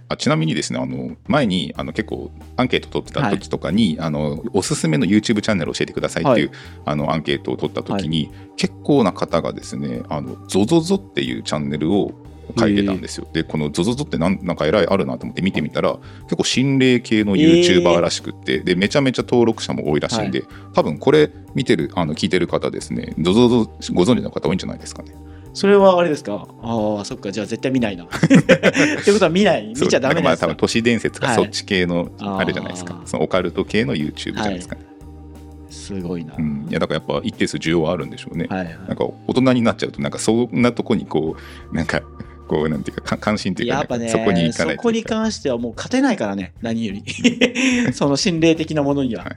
[0.09, 12.13] あちなみにですねあの前にあの結構アンケート取ってた時とかに、あのおすすめの YouTube チャンネル教えてくださいっていう、はあのアンケートを取った時に、結構な方がですねあの ZOZOZO っていうチャンネルを
[12.59, 13.27] 書いてたんですよ。
[13.33, 25.15] でこの ZOZOZO ってなんなんか偉いあるなと思って見てみたら結構心霊系の YouTuber らしくって、でめちゃめちゃ登録者も多いらしいんで、多分これ見てるあの聞いてる方ですね ZOZOZO ご存知の方多いんじゃないですかね。
[25.55, 26.47] それはあれですか？
[26.63, 27.33] ああそっか。
[27.33, 28.05] じゃあ絶対見ないな。
[28.07, 29.69] ってことは見ない。
[29.69, 30.23] 見ちゃダメそうだか？
[30.23, 34.75] らまあ多分なんですか都市伝説かはいそっち系のあれじゃないですか、そのオカルト系の YouTube じゃないですか。
[34.75, 34.83] ね、
[35.71, 38.79] すごいな、うん、いやだからやっぱ一定数需要はあるんでしょうね、はいはい。
[38.89, 41.37] なんか大人になっちゃうとなんかそんなとこにこ
[41.73, 42.03] うなんか
[42.49, 47.05] こうなんていうかか関心っていうかやっぱねなんかそこにそこに関してはもう勝てないからね何より。
[47.95, 49.37] その心霊的なものには、はい。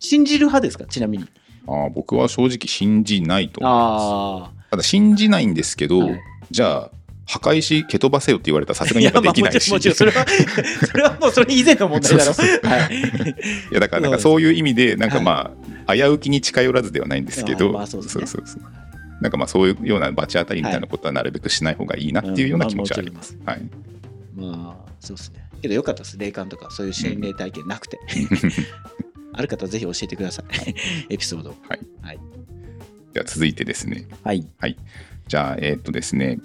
[0.00, 0.86] 信じる派ですか？
[0.86, 1.24] ちなみに。
[1.66, 6.22] あー僕は正直信じないと思いまあすただ信じないんですけど、はい。
[6.50, 6.90] じゃあ
[7.26, 9.70] 墓石蹴飛ばせよって言われたらさすがにできないし。
[9.70, 10.24] もちろんそれは
[10.90, 12.32] それはもうそれ以前の問題だろ。
[12.32, 13.28] い。
[13.70, 15.50] いやだからなんかそういう意味でなんかま
[15.86, 18.44] あ、危うきに近寄らずではないんですけど、あまあそうそうそう
[19.20, 23.36] なんかまあそういうような罰当たりみたいなことはなるべくしない方がいいなっていうような気持ちはあります。
[23.44, 23.60] はい、
[24.34, 25.46] まあそうですね。
[25.60, 26.16] けどよかったです。
[26.16, 28.00] 霊感とかそういう心霊体験なくて、
[29.34, 30.74] ある方はぜひ教えてください。
[31.10, 31.56] エピソードを。
[31.68, 31.80] はい。
[32.00, 32.18] はい、
[33.12, 34.06] では続いてですね。
[34.24, 34.46] はい、
[35.28, 36.38] じゃあえーっとですね。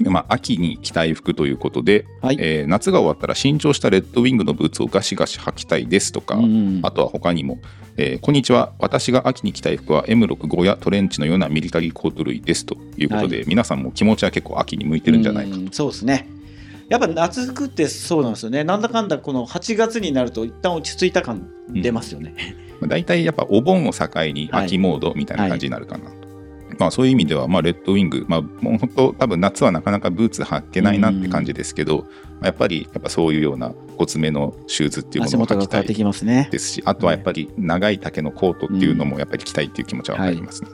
[0.00, 2.36] まあ、秋に着たい服ということで、はい。
[2.38, 7.58] えー夏が終わったら新調したレッドウィングのブーツをガシガシ履きたいですとか、うんあとは他にも、
[7.96, 8.72] えーこんにちは。
[8.78, 16.28] 私が秋に着たい服は M65 やトレンチのようなミリタリーコート類ですということで、は皆さんも気持ちは結構秋に向いてるんじゃないかうんそうですね。
[16.88, 18.64] やっぱ夏服ってそうなんですよね。
[18.64, 22.34] なんだかんだこの8月になると一旦落ち着いた感出ますよね、
[22.80, 26.26] まあ大体やっぱお盆を境に秋モードみたいな感じになるかなと。
[26.78, 35.86] まあ、そういう意味では、まあ、レッドウィング、まあ、もう本当多分夏はなかなかブーツ履けないなって感じですけど、まあやっぱりやっぱそういうようなごつめのシューズっていうも足のを履きたい
[36.50, 40.70] ですしあとはやっぱり長い丈のコートっていうのもやっぱり着たいっていう気持ちは分かりますね。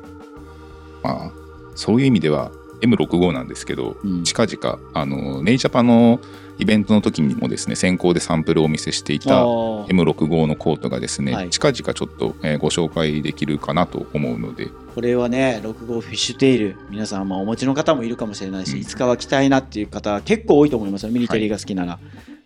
[1.05, 1.33] まあ、
[1.75, 2.51] そういう意味では
[2.83, 4.25] M65 なんですけど、うん。
[4.25, 6.21] 近々あのネイジャパの
[6.59, 11.51] イベントの時にもですね先行でサンプルをお見せしていあたー M65 のコートがですね、はい。
[11.51, 18.79] 近々ちょっと、えーご紹介できるかなと思うので、これはね6号フィッシュテイル皆さんまあお持ちの方もいるかもしれないし、うん。
[18.81, 21.99] いつかは着たいなっていう方結構多いと思いますよミリタリーが好きなら、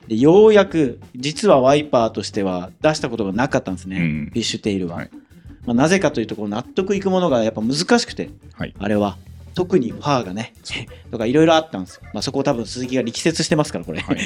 [0.08, 4.26] でようやく実はワイパーとしては出したことがなかったんですね、うん。
[4.32, 5.10] フィッシュテイルは、はい。
[5.66, 9.18] まあ、なぜかというとこう納得いくものがやっぱ難しくてはい、あれは
[9.56, 10.52] 特にファーがね
[11.10, 14.16] とかいろいろあったんですよ、まあ、そこを多分鈴木が力説してますからこれ、はい、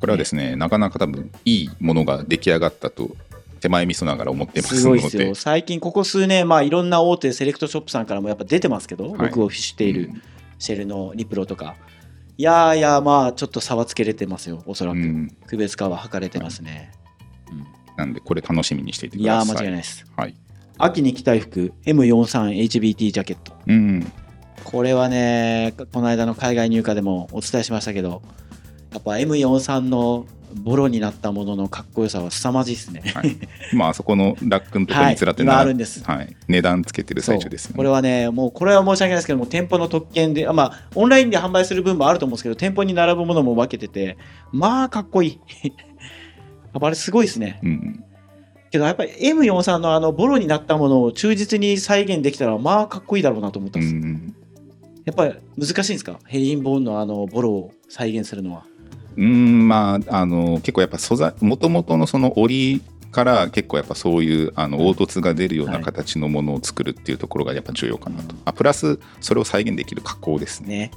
[0.00, 3.10] これはですねなかなか多分いいものが出来上がったと
[3.60, 5.00] 手前味噌ながら思ってますすので。
[5.02, 5.34] ごいですよ。
[5.34, 9.30] 最近ここ数年まあいろんな大手セレクトショップさんからもやっぱ出てますけど、はい。
[9.30, 10.22] 6号フィッシュテイル、うん。
[10.60, 11.74] シェルのリプロとか。
[12.36, 15.36] いやーいやーまあちょっと差はつけれてますよおそらく、うん。
[15.48, 16.92] 区別化は測れてますね、
[17.96, 19.56] なんでこれ楽しみにしていてください。
[19.56, 20.06] 間違いないです。
[20.16, 20.36] はい
[20.78, 23.52] 秋に着たい服 M43HBT ジャケット。
[23.66, 24.12] うん
[24.64, 28.20] これはねこの間の海外入荷でもお伝えしましたけど
[28.92, 33.02] やっぱ M43 のボロになったもののかっこよさは凄まじいですね。
[33.14, 33.36] はい、
[33.72, 36.02] 今あそこのラックのところにつらってはいあるんです。
[36.04, 37.76] はい、値段つけてる最中ですよね。
[37.76, 44.16] これはね、もうこれは申し訳ないですけども、店舗の特権で、あまあ、オンラインで販売する分もあると思うんですけど、店舗に並ぶものも分けてて、
[44.52, 45.40] まあ、かっこいい。
[45.64, 45.72] や
[46.78, 47.60] っぱあれすごいですね。
[47.62, 48.04] うん
[48.70, 53.94] けど、やっぱり M43 のあのボロになったものを忠実に再現できたら、まあ、かっこいいだろうなと思ったです。
[53.94, 54.34] うんん
[55.04, 56.18] やっぱり難しいんですか？
[56.26, 58.64] ヘリンボーンのあのボロを再現するのは。
[59.16, 70.90] うんまああの結構やっぱ素材もともとのその織から結構やっぱそういうあの凹凸が出るようなはい形のものを作るっていうところがやっぱ重要かなと、あプラスそれを再現できる加工ですね、ね。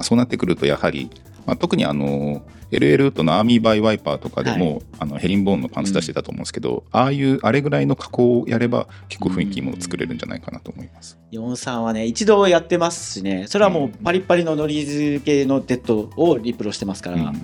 [0.00, 1.10] まあ、そうなってくるとやはり、
[1.44, 17.22] まあ、特にあの LA ルートのアーミーバイワイパーとかでも、あのヘリンボーンのパンツ出してたと思うんですけど、ああいうあれぐらいの加工をやれば結構雰囲気いいもの作れるんじゃないかなと思います、43はね、一度やってますしね、それはもうパリッパリのノリ付けのデッドをリプロしてますから、うん。
[17.24, 17.34] やっ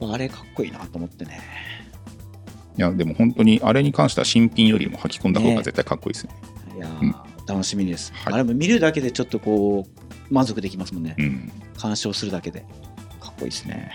[0.00, 1.40] ぱあれかっこいいなと思ってね。
[2.78, 6.38] いやでも本当にあれに関しては新品よりも履き込んだ方が絶対かっこいいですよね。
[6.76, 7.14] いやー、うん。
[7.46, 8.32] 楽しみです、はい。
[8.34, 11.52] あれも見るだけでちょっとこう満足できますもんね、うん。
[11.76, 12.64] 鑑賞するだけで。
[13.20, 13.92] かっこいいですね。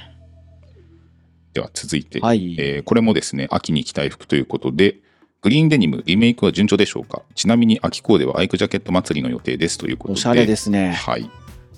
[1.53, 2.55] では続いて、はい。
[2.59, 4.97] えーこれもですね秋に着たい服ということで
[5.41, 7.23] グリーンデニムリメイクは順調でしょうか？
[7.35, 10.17] ちなみに秋コーデはアイクジャケット祭りの予定ですということで。
[10.19, 10.91] おしゃれですね。
[10.93, 11.29] はい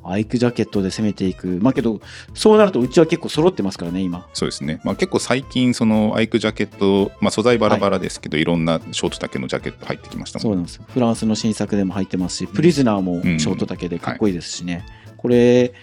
[0.05, 1.59] アイクジャケットで攻めていく。
[1.61, 2.01] まあけど
[2.33, 4.27] そうなるとうちは結構揃ってますからね今。
[4.33, 13.39] そうですね、まあ、結構最近そのアイクジャケット、まあ、素材バラバラですけど、い、ろんなショート丈のジャケット入ってきましたもんそうなんですフランスの新作でも入ってますしプリズナーもうん。
[13.39, 14.85] ショート丈でかっこいいですしね、
[15.17, 15.73] これ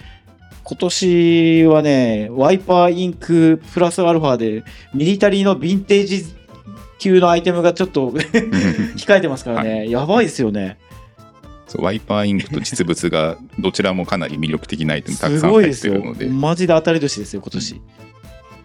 [0.64, 6.24] 今年はねワイパーインクプラスアルファでミリタリーのヴィンテージ
[6.98, 8.11] 級のアイテムがちょっと
[8.96, 10.78] 控えてますからね、やばいですよね
[11.78, 16.26] ワイパーインクと実物が どちらもかなり魅力的なアイテムたくすさん入っごいるので。
[16.28, 17.80] マジで当たり年ですよ今年、ま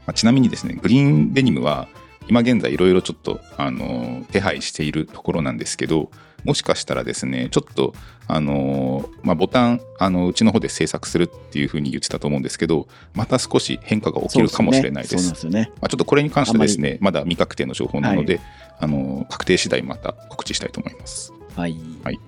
[0.07, 1.87] あちなみにですねグリーンデニムは
[2.27, 6.09] 今現在いろいろちょっと、あのー手配しているところなんですけど
[6.43, 7.93] もしかしたらですねちょっと、
[8.27, 15.47] あのーまあ、ボタンあのうちの方で制作するっていうふうに言ってたと思うんですけどまた少し変化が起きるかもしれないです。
[15.47, 15.71] ね。
[15.75, 18.39] まあ、ちょっとこれに関してはですねまだ未確定の情報なので、
[18.79, 21.33] あのー確定次第また告知したいと思います。
[21.55, 22.19] はい、はい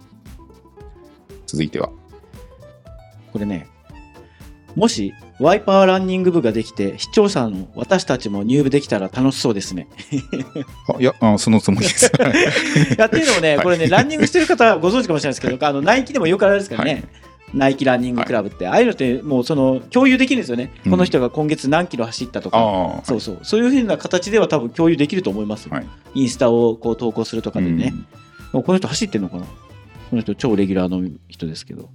[1.47, 1.89] 続いては。
[3.33, 3.67] これね
[4.75, 9.87] もしワイパーランニング部ができて視聴者の私たちも入部できたら楽しそうですね。
[10.87, 12.11] あいやあそのつもりです。
[12.95, 13.63] いやっていうのもね、はい。
[13.63, 17.03] これね、ランニングしてる方はご存知かもしれないですけど、あのナイキでもよくあるんですからね、はい。
[17.53, 20.91] ナイキランニングクラブって、ああいうのってもうその共有できるんですよね、うん。
[20.91, 25.65] この人が今月何キロ走ったとか、そうそう、そういうふうな形では多分共有できると思います。
[25.65, 25.87] よ、はい。
[26.13, 27.93] インスタをこう投稿するとかでね、
[28.53, 28.63] うん。
[28.63, 29.45] この人走ってんのかな、
[30.09, 31.89] この人、超レギュラーの人ですけど、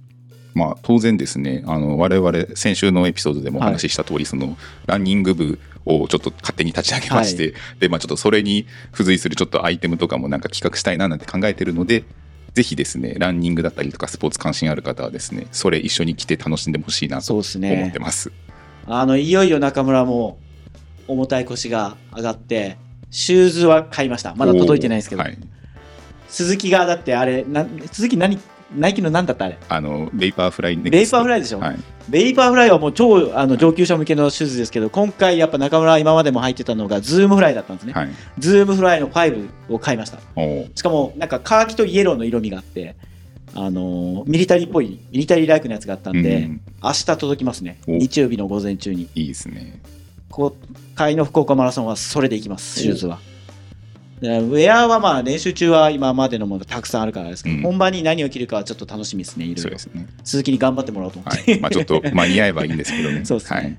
[0.53, 12.03] まあ、当然ですねあの我々先週のエピソードでもお話しした通り、そのランニング部をちょっと勝手に立ち上げまして、でまあ、ちょっとそれに付随するちょっとアイテムとかもなんか企画したいななんて考えてるので、
[12.53, 17.99] ぜひですねランニングだったりとかスポーツ関心ある方はですねそれ一緒に着て楽しんでほしいなと思っねて。
[17.99, 18.31] ます。
[18.85, 20.37] あの、いよいよ中村も
[21.07, 22.77] 重たい腰が上がって、
[23.09, 24.35] シューズは買いました。
[24.35, 25.21] まだ届いてないですけど。
[25.21, 25.37] はい、
[26.33, 28.39] 鈴木がだってあれ、な鈴木何、
[28.75, 29.59] ナイキの何だったあれ？
[29.69, 31.77] あのベイパーフライベイパーフライでしょ、はい、
[32.09, 37.93] ベイパーフライはもう超あの上級者向けのシューズですけど、今回やっぱ中村は今までも入ってたのがズームフライだったんですね。
[37.93, 40.17] はい、ズームフライの5を買いました。
[40.73, 42.95] しかもなんかカーキとイエローの色味があって、
[43.53, 47.77] あのーミリタリーっぽい、ミリタリーライクのやつがあったんで、うん明日届きますね。
[47.87, 49.07] お日曜日の午前中に。
[49.13, 49.79] いいですね。
[50.29, 50.51] 今
[50.95, 53.19] 回の福岡マラソンはそれでいきます、シューズは。
[54.23, 60.07] でウェアはまあ練習中は今までのものがたくさんあるからですけど、うん本番に何を着るかはちょっと楽しみですね、いろいうろね。
[60.23, 61.51] 鈴木に頑張ってもらおうと思って。
[61.51, 63.23] はい、まあちょっと間に合えばいいんですけどね。
[63.25, 63.77] そうですねはい。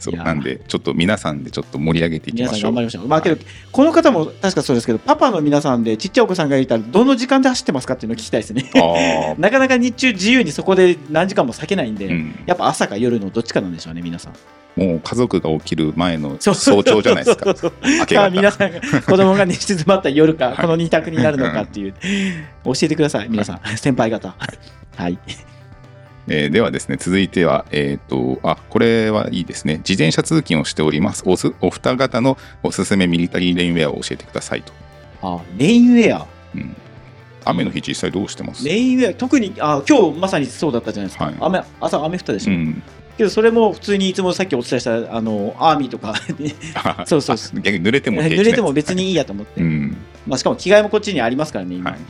[0.00, 2.72] そうなんでちょっと皆さんでちょっと盛り上げていきましょう。
[2.72, 3.06] ん頑張りましょう。
[3.06, 3.40] まあけど、
[3.70, 8.70] この方も確かそうですけど、パパの皆さんでちっちゃいお子さんがいたら、どの時間で走ってますかっていうのを聞きたいですね。
[8.74, 12.34] あ なかなか日中自由にそこで何時間も避けないんで、あ、うん。
[12.46, 14.32] やっぱ朝か夜のどっちかなんでしょうね、皆さん。
[14.76, 17.54] もう家族が起きる前の早朝じゃないですか。
[18.30, 21.94] 皆さんが子供が寝静まった夜か、はいこの二択になるのかっていう、
[22.64, 24.34] 教えてください、皆さん、先輩方。
[24.96, 25.18] はい。
[26.28, 29.78] えーではですね、続いては、えっ、と、あ、これはいいですね。
[29.78, 31.24] 自転車通勤をしております。
[31.26, 34.72] おすお二方のおすすめミリタリーレインウェアを教えてくださいと。
[35.22, 36.26] あ、レインウェア？
[36.54, 36.76] うん、
[37.44, 38.64] 雨の日実際どうしてます？
[38.64, 41.24] レインウェア、特に、あ、今日まさにそうだったじゃないですか。
[41.24, 42.52] はい雨、朝雨降ったでしょ。
[42.52, 42.82] うん。
[43.20, 46.14] けど、それも普通にいつもさっきお伝えした、あの、アーミーとか
[47.06, 49.60] そうそうあ逆に濡れても濡れても別にいいやと思って。
[49.60, 49.96] うん。
[50.26, 51.90] まあ、しかも着替えもこっちにありますからね、今。
[51.90, 52.00] はい。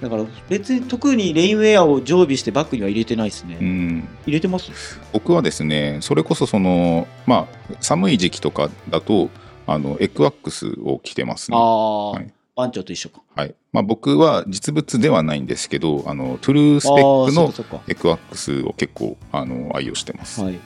[0.00, 3.58] だから別に特にレインウェアを常備してバッグには入れてないですね。
[3.60, 4.08] うん。
[4.26, 4.70] 入れてます？
[5.12, 9.30] 僕はですね、それこそその、まあ、寒い時期とかだと、
[9.66, 11.56] あの、エクワックスを着てますね。
[11.56, 13.22] ああ、はい番長と一緒か。
[13.34, 13.54] はい。
[13.72, 20.42] まあ、僕は実物ではないんですけど、あの、トゥルースペックのエクワックスを結構、あの、愛用してます。
[20.42, 20.58] はい。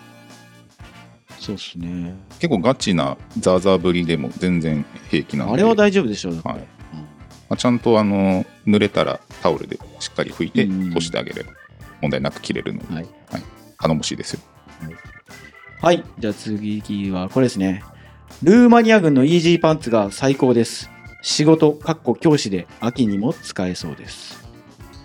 [1.39, 2.15] そうですね。
[2.41, 5.55] 結構ガチなザーザーぶりでも全然平気なんで。
[5.55, 6.41] あれは大丈夫でしょう。
[6.45, 6.79] はい
[7.49, 11.53] まあ、ちゃんとあの濡れたらタオルでしっかり拭いてうん干してあげれば
[12.03, 13.09] 問題なく着れるので、はい
[13.81, 14.41] 頼もしいですよ。
[15.81, 16.05] はい。
[16.19, 17.85] じゃあ次はこれですね。
[18.43, 20.91] ルーマニア軍のイージーパンツが最高です。
[21.23, 24.47] 仕事、かっこ教師で秋にも使えそうです。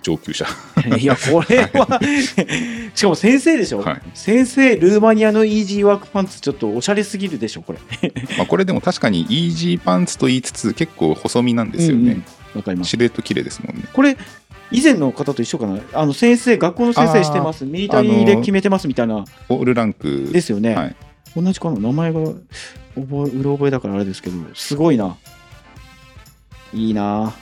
[0.02, 0.46] 上級者。
[1.00, 2.00] いや、これは、
[2.94, 7.78] しかも先生でしょ、はい先生、ルーマニアのイージーワークパンツ、ちょっとおしゃれすぎるでしょ、これ。
[8.36, 12.02] まあこれでも確かにイージーパンツと言いつつ結構細身なんですよね。
[12.02, 12.24] うんうん
[12.54, 12.90] わかります。
[12.90, 13.82] シルエット綺麗ですもんね。
[13.92, 14.16] これ、
[14.70, 15.80] 以前の方と一緒かな？
[15.92, 20.76] あの先生、学校の先生してます、ミリタリーで決めてますみたいな、オールランクですよね。
[20.76, 20.96] はい
[21.34, 21.80] 同じかな？
[21.80, 22.36] 名前が覚
[22.94, 23.04] え、
[23.36, 25.16] うろ覚えだからあれですけど、すごいな。
[26.74, 27.32] いいな。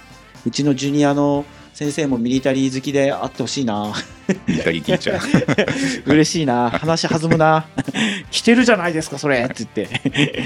[0.44, 3.92] うちのジュニアの先生もミリタリー好きであってほしいな。
[4.46, 6.04] ミリタリーティーチャー。
[6.10, 6.70] 嬉しいな。
[6.70, 7.66] 話弾むな。
[8.30, 10.42] 着てるじゃないですか、それって言って。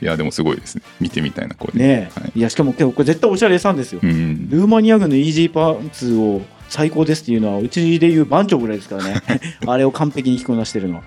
[0.00, 0.82] いやでもすごいですね。
[1.00, 1.78] 見てみたいなこれ。
[1.78, 4.00] ねえ、はいい、や、しかも結構これ絶対おしゃれさんですよ。
[4.02, 4.48] うん。
[4.50, 9.22] ルーマニア軍のイージーパンツを最高ですっていうのは、うちでいう番長ぐらいですからね。
[9.66, 11.02] あれを完璧に着こなしてるのは。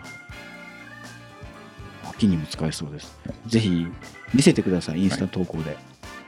[2.09, 3.17] 秋にも使えそうです。
[3.47, 3.87] ぜひ
[4.33, 5.77] 見せてください、インスタ投稿で。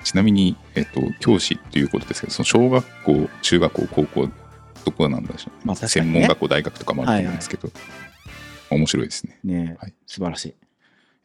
[0.04, 4.30] ちなみに、えっと、教師っていうことですけど、その小学校、中学校、高校、
[4.86, 5.88] どこなんでしょう、まあね。
[5.88, 7.70] 専門学校、大学とかもあると思うんですけど、
[8.70, 9.40] 面白いですね。
[9.44, 9.94] ねえ、はい。
[10.06, 10.54] 素晴らしい。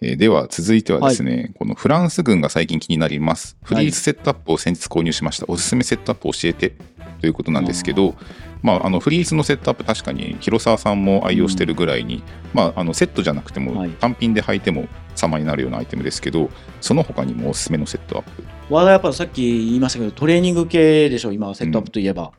[0.00, 3.56] えーでは続いてはですね、このフランス軍が最近気になります。
[3.64, 6.76] フリースセットアップを先日購入しました、おすすめセットアップを教えて。
[7.20, 8.14] ということなんですけど
[8.62, 12.22] まあ、あのフリースのセットアップ確かに広沢さんも愛用してるぐらいに、
[12.54, 13.90] まあ、あのセットじゃなくてもはい。
[13.90, 22.32] 単品で履いても様になるようなアイテムですけどその他にもおすすめのセットアップ我がやっぱさっき言いましたけど、トレーニング系でしょ、今、セットアップといえば。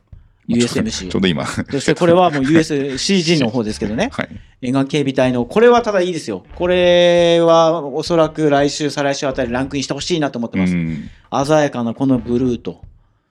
[0.48, 1.20] ちょう USMC。
[1.20, 4.08] ど今そしてこれはもう USCG の方ですけどね。
[4.12, 4.28] はい
[4.62, 6.44] 沿岸警備隊の、これはただいいですよ。
[6.54, 10.74] これはおそらく来週、再来週あたりランクインしてほしいなと思ってます。
[10.74, 11.08] うん
[11.46, 12.82] 鮮やかなこのブルーと。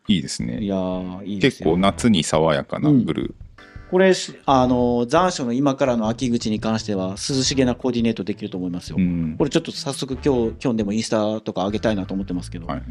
[0.07, 1.65] いいいですねやー、いいですよ。
[1.65, 3.31] 結構夏に爽やかなブルー、
[3.89, 8.97] これ、しあの、残暑の今からの秋口に関しては、涼しげなコーディネートできると思いますよ。
[8.99, 9.35] うん。
[9.37, 12.83] これちょっと早速今日、今日でもインスタとか上げたいなと思ってますけど、はい。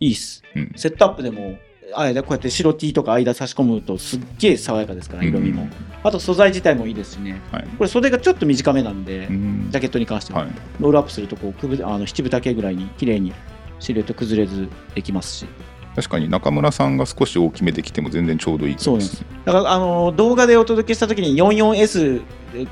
[0.00, 0.42] いいっす。
[0.56, 0.72] うん。
[0.76, 1.58] セットアップでも、
[1.94, 5.62] あれだこうやって白 T とか間差し込むとすっげえ爽やかですから、色味も。
[5.62, 5.70] うん。
[6.02, 7.40] あと素材自体もいいですしね。
[7.50, 9.68] はいこれ袖がちょっと短めなんで、うん。
[9.70, 10.50] ジャケットに関しては、はい。
[10.80, 13.32] ロールアップするとこうくぶあの七分丈ぐらいに綺麗に
[13.80, 15.46] シルエット崩れずできますし
[15.94, 19.24] 確かに中村さんが少し大きめできても全然ちょうどいいそうです。
[19.44, 22.22] だからあの動画でお届けした時に 44S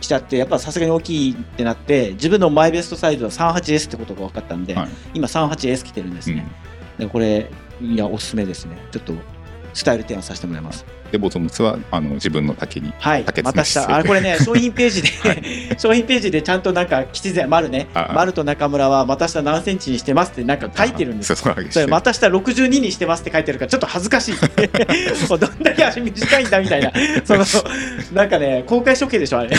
[0.00, 4.88] 来ちゃってやっぱさすがに大きいってなって自分のマイベストサイズは 38S ってことが分かったんで、はい。
[5.14, 6.36] 今 38S 着てるんですうん。
[6.38, 7.50] ね、だからこれ
[7.82, 8.78] いやおすすめですね。
[8.90, 9.12] ちょっと
[9.74, 13.24] スタイル提案させてもらいますでボトムスはあの自分の丈にはい。
[13.24, 15.42] 竹またしたあこれね商品ページで、はい。
[15.78, 17.88] 商品ページでちゃんとなんか吉善丸ね。
[17.94, 21.30] 丸と中村は股下何センチにしてますってなんか書いてるんです。
[21.32, 21.36] よ
[21.70, 24.34] それ股下62にしてますって書いてるからちょっと恥ずかしい。
[25.30, 26.92] どんだけ足短いんだみたいな。
[27.24, 27.44] その
[28.12, 29.56] なんかね公開処刑でしょあれ。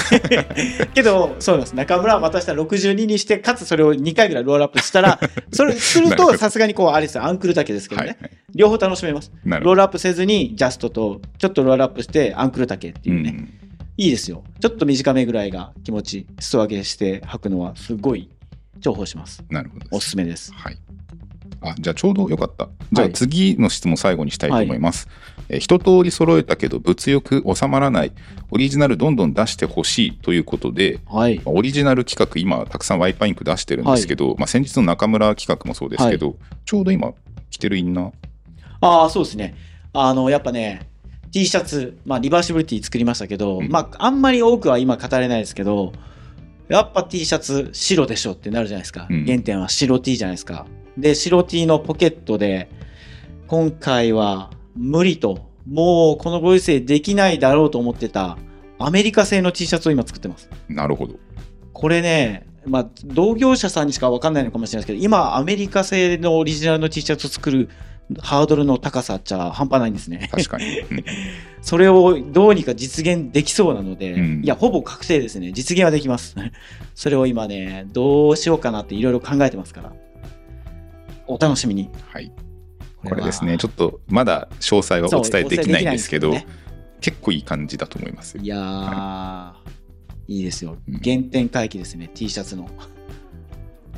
[0.93, 1.73] けどそうなんです。
[1.73, 5.19] 中村は股下62にしてかつそれを2回ぐらいロールアップしたら
[5.51, 8.31] それするとさすがにこうあれですよアンクルだけですけどね、はいはい。
[8.53, 9.31] 両方楽しめます。
[9.45, 13.49] ロールアップせずにジャストとちょっとロールアップしてアンクル丈っていうね、うん。
[13.97, 14.43] いいですよ。
[14.59, 18.29] ちょっと短めぐらいが気持ちいい裾上げして履くのはすごい
[18.77, 19.43] 重宝します。
[19.49, 20.53] なるほどおすすめです。
[20.53, 20.77] はい。
[21.61, 22.69] あ、じゃあちょうどよかった。
[22.91, 23.13] じゃあはい。
[23.13, 25.07] 次の質問最後にしたいと思います。
[25.49, 28.13] えー一通り揃えたけど物欲収まらない、
[28.51, 31.37] オリジナルどんどん出してほしいということで、はい。
[31.37, 36.35] まあオリジナル企画今たくさんワイパーインク出してるんですけど、まあ、先日の中村企画もそうですけど、
[36.65, 37.11] ちょうど今
[37.49, 38.11] 着てるインナー、
[38.81, 39.55] ああそうですね。
[39.91, 40.90] あのやっぱね
[41.31, 43.69] T シャツ、まあ、リバーシブリティ作りましたけど、うん。
[43.69, 45.93] まああんまり多くは今語れないですけど
[46.67, 49.25] やっぱ T シャツ白でしょってなるじゃないですか、うん。
[49.25, 50.65] 原点は白 T じゃないですか。
[50.97, 52.69] で白 T のポケットで
[53.47, 58.37] 今回は無理ともうこのご時世できないだろうと思ってた
[58.79, 60.49] アメリカ製の T シャツを今作ってます。
[60.67, 61.15] なるほど。
[61.73, 67.69] これね、まあ、同業者さんにしか分かんないのかもしれないですけど今アメリカ製のオリジナルの T シャツを作る
[68.19, 70.29] ハードルの高さっちゃ半端ないんですね。
[70.31, 70.79] 確かに。
[70.89, 71.05] うん
[71.63, 76.35] それをどうにか実現できそうなので、うんいやほぼ確定ですね実現はできます。
[76.95, 79.93] それを今ねどうしようかなっていろいろ考えてますから
[81.27, 81.89] お楽しみに。
[82.07, 82.31] はい。
[83.03, 86.45] これですね、ちょっとまだ詳細はお伝えできないんですけど、ね
[86.99, 88.47] 結構いい感じだと思いますよい。
[88.47, 89.53] やー、
[90.27, 92.69] い、いですようん原点回帰ですね T シャツの。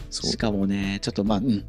[0.09, 1.66] しかもねちょっとまあうん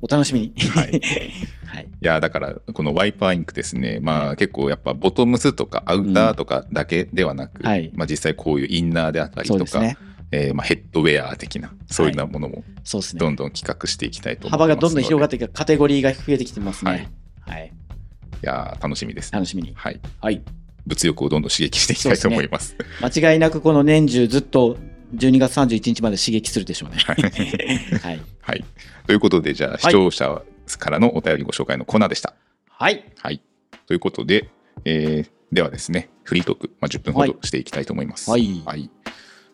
[0.00, 0.54] お楽しみに。
[0.70, 1.00] はい
[1.72, 9.96] はいいやだからこのワイパーインクですねまあ結構やっぱボトムスとかアウターとかだけではなく、はいまあ、実際こういうインナーであったりとか、ね。
[10.34, 13.20] えーまあ、ヘッドウェア的なそういうようなものもそうですね。
[13.20, 17.10] どんどん企画していきたいと思います幅がどんどん広がっってていくカテゴリーが増えてきてますね。
[17.40, 17.66] はい。
[17.66, 19.74] いやー楽しみですね楽しみに。
[19.74, 20.42] はいはい。
[20.86, 24.76] 物欲をどんどん刺激していきたいと思います間違いなくこの年中ずっと
[25.14, 26.96] 12月31日まで刺激するでしょうね。
[26.96, 28.20] はい。
[28.40, 28.64] はい
[29.06, 30.42] ということでじゃあ視聴者
[30.78, 32.34] からのお便りご紹介のコーナーでした。
[32.68, 33.12] はい。
[33.18, 33.42] はい。
[33.86, 34.50] ということで、
[34.84, 38.30] えーではですねフリートーク、まあ、10分ほどしていきたいと思います。
[38.30, 38.90] はい。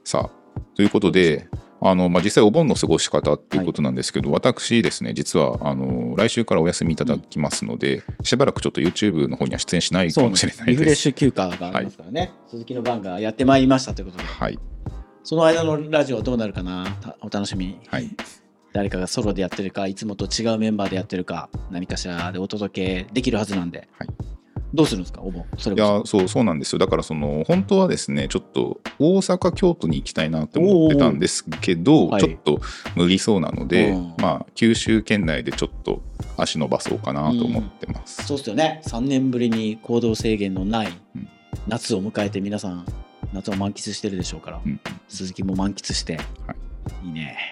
[0.04, 1.48] さあということで
[1.80, 11.00] あの、まあ、実際お盆の過ごし方っていうことなんですけど、私ですね実はあの来週からお休みいただきますので、しばらくちょっと YouTube の方には出演しないかもしれないリフレッです。
[11.02, 12.30] シュ休暇がありますからね。
[12.46, 14.58] 鈴木の番がやってまいりましたということで、はい、
[15.24, 16.86] その間のラジオはどうなるかな？
[17.00, 17.80] たお楽しみに。
[17.88, 18.08] はい、
[18.78, 23.88] 誰かがソロでやってるか、いつもと違うメンバーでやってるか、何かしらでお届けできるはずなんで。
[23.98, 24.08] はい。
[24.72, 25.44] どうするんですか、お盆。
[25.56, 26.78] それいやそうそうなんですよ。
[26.78, 32.60] だからその本当はですねちょっと大阪京都に行きたいなと思ってたんですけど、ちょっと
[32.94, 34.14] 無理そうなので、うん。
[34.18, 36.00] まあ九州県内でちょっと
[36.36, 38.24] 足伸ばそうかなと思ってます。
[38.28, 38.80] そうですよね。
[38.84, 41.28] 3年ぶりに行動制限のないうん。
[41.66, 42.86] 夏を迎えて皆さん
[43.32, 46.54] 夏を満喫してるでしょうから、うん鈴木も満喫して、、は
[47.02, 47.50] いいね。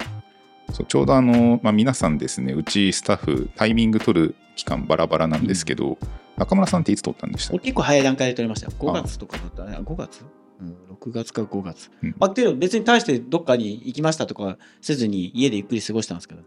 [0.76, 5.96] そうちょうどあの、まあ、皆さんですねうちスタッフタイミング取る期間バラバラなんですけど、
[6.36, 8.66] 中村さんっていつ取ったんでしたこれ結構早い段階で撮りました。
[8.66, 8.72] よ。
[8.78, 9.74] 5月とかだったね。
[9.74, 10.22] あ5月？
[10.60, 11.90] うん、6月か5月。
[12.02, 12.14] うん。
[12.18, 16.42] まあ、けど別に対してどっかに行きましたとかせずに家でゆっくり過ごしたんですけど、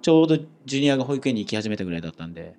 [0.00, 2.54] ちょうどジュニアが保育園に行き始めたぐらいだったんで、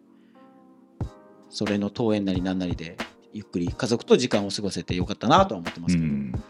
[1.49, 2.97] それの登園なりなんなりで、
[3.33, 6.43] ゆっくり家族と時間を過ごせてよかったなとは思ってますけど、うん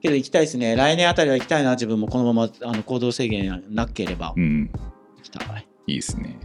[0.00, 0.76] けど行きたいですね。
[0.76, 4.70] 来年あたりは行きたいな、自分もこのままあの行動制限なければうん、
[5.16, 5.68] 行きたい。
[5.86, 6.38] いいですね。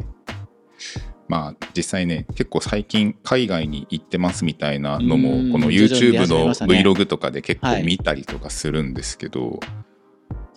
[1.27, 9.59] まあ実際ね結構最近海外に行ってますみたいなのうんもこの YouTube の Vlog とかで結はい構見たりとかするんですけど、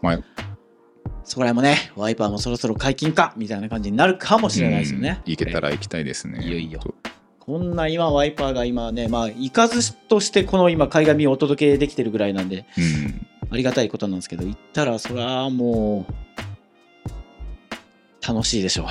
[0.03, 0.19] まあ
[1.23, 5.21] そこら辺もね、ワイパーもそろそろ解禁かみたいな感じになるかもしれないですよね。
[5.25, 6.45] うん行けたら行きたいですね。
[6.45, 6.95] いよいよと
[7.47, 16.13] こんな今ワイパーが今ね、まあ行かずとしてこの今海外便をお届けできてるぐらいなんで、うんありがたいことなんですけど、行ったらそれはもう、
[18.27, 18.89] 楽しいでしょう。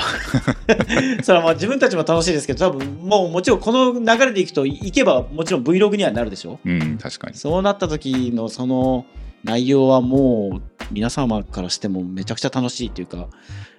[1.24, 7.36] それはまあ自分たちも楽しいですけど、多分もうもちろんこの流れでいくと、行けばもちろん Vlog にはなるでしょうん、確かに。
[7.36, 9.06] そうなった時のその
[9.44, 13.28] 内容はもう皆様からしてもめちゃくちゃ楽しいというか、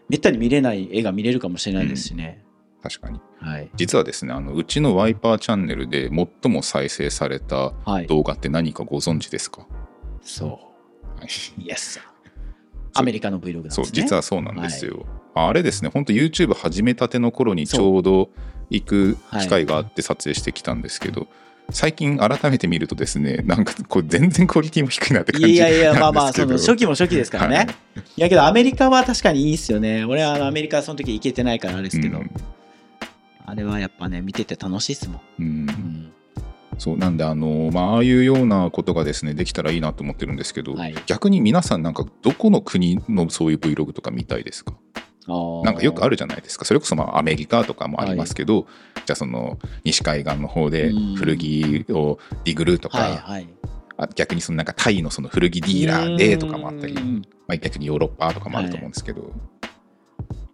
[0.08, 2.42] めったに見れない絵が見れるかもしれないですしね。
[2.84, 3.18] 確かに。
[3.40, 3.70] はい。
[3.76, 6.10] 実はですね、あのうちのワイパーチャンネルで
[6.42, 8.06] 最も再生されたはい。
[8.06, 9.66] 動画って何かご存知ですか、
[10.22, 10.48] そう。
[10.50, 11.28] はい
[11.58, 11.98] Yes.
[12.92, 13.84] アメリカの Vlog なんですね。
[13.86, 15.06] そう実はそうなんですよ。
[15.34, 18.28] あれですね、本当 YouTube 始めたての頃にちょうど
[18.68, 21.26] 行く機会があって撮影してきたんですけど、
[21.70, 27.56] 最近改めて見るとですねなんかこう全然クオリティも低いなって感じいやいや、まあまあ、その初期も初期ですからね。
[27.56, 27.66] はい
[28.18, 30.04] い、やけど、アメリカは確かにいいっすよね。
[30.04, 32.30] 俺はあのアメリカその時行けてないからあれですけど、うん
[33.46, 35.20] あれはやっぱね、見てて楽しいっすもん。
[35.38, 35.46] うん。
[35.46, 36.12] うん。
[36.78, 40.94] そうなんであの、まあ、ああいうようなことがですねできたらいいなと思ってるんですけど、はい。
[41.06, 44.74] 逆に皆さんなんかどこの国のそういう Vlog とか見たいですか？
[45.62, 46.10] なんかよくある。
[46.10, 46.64] るじゃないですか。
[46.64, 48.66] それこそまあアメリカとかもありますけど、
[49.06, 51.14] じゃあその西海岸の方でうん。
[51.14, 53.48] 古着をディグルとか、はいはい。
[53.96, 57.22] あ逆にそのなんかタイのその古着ディーラーでとかもあったり、うん。
[57.46, 59.30] まあ、逆にヨーロッパとかもあると思うんですけど、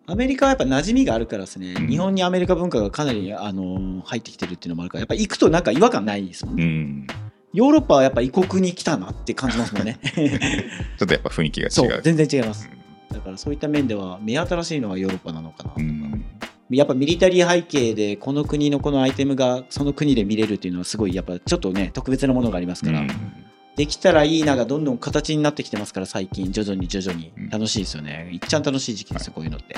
[0.06, 6.64] アメリカはやっぱ馴染みがあるからですね、うん日本にアメリカ文化がかなり、あのー入ってきてるっていうのもあるから、やっぱ行くとなんか違和感ないですもんね。
[6.64, 7.06] うん、
[7.52, 9.98] ヨーロッパはやっぱ異国に来たなって感じますもんね。
[10.98, 12.00] ちょっとやっぱ雰囲気が違そうう。
[12.02, 12.68] 全然違います。
[13.12, 16.24] だからそういった面では目新しいのはヨーロッパなのかなとか、うん
[16.70, 23.10] やっぱミリタリー背景でこの国のこのアイテムがその国で見れるっていうのはすごいやっぱちょっとね特別なものがありますから、うん
[23.80, 26.52] できたらいいながどんどん形になってきてますから最近。
[26.52, 27.32] 徐々に徐々に。
[27.34, 27.48] うん。
[27.48, 29.74] 楽しいですよね、いっちゃん楽しい時期ですよこういうのって。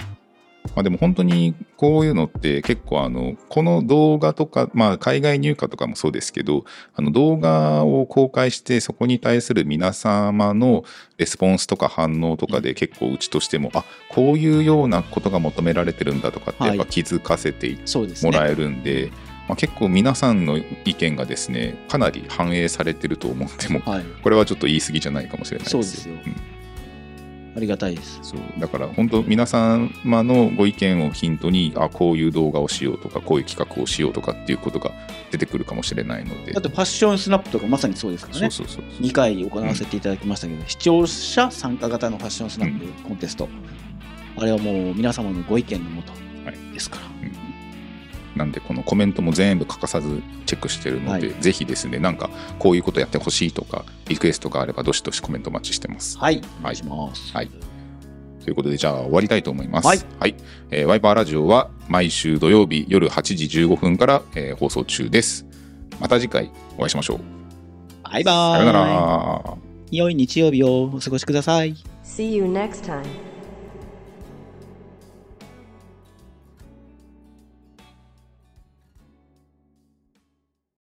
[0.74, 10.84] まあ、でも本当にこういうのって結構あのこの動画とか、まあ、海外入荷とかもそうですけどあの動画を公開してそこに対する皆様の
[11.18, 17.76] レスポンスとか反応とかで結構うちとしてもあこういうようなことが求められてるんだとかってやっぱ気づかせて
[18.22, 19.12] もらえるんで、
[19.49, 24.05] まあ、結構皆さんの意見がですねかなり反映されてると思ってもはい。
[24.22, 26.14] これはちょっと言い過ぎじゃないかもしれないですそうですよ。
[26.14, 26.53] ん。
[27.55, 28.18] ありがたいです。
[28.22, 28.40] そう。
[28.59, 34.93] だから本当皆様のご意見をヒントにあこういう動画をしようとかこういう企画をしようとかっていうことが
[35.30, 36.53] 出てくるかもしれないので。
[36.53, 38.26] だってファッションスナップとかまさにそうです。
[38.26, 39.03] からねそうそうそう。
[39.03, 43.49] 2回行わせていただきましたけど、視聴者参加型のファッションスナップコンテスト、
[44.36, 46.12] あれはもう皆様のご意見のもと
[46.47, 46.72] はい。
[46.72, 47.03] ですから、
[48.37, 57.51] なんでこのコメントも全部欠かさずチェックしてるので、はいぜひですねなんかこういうことやってほしいとかリクエストがあればどしどしコメントお待ちしてますはいお願いします、はい
[58.45, 59.87] ということでじゃあ終わりたいと思います。
[59.87, 59.95] は
[60.26, 60.35] い
[60.72, 65.47] えーワイパーラジオは毎週土曜日夜8時15分から、えー放送中です。
[66.01, 67.20] また次回お会いしましょう。
[68.03, 69.72] バイバーイさよなら。
[69.93, 73.32] 良い日曜日をお過ごしください See you next time.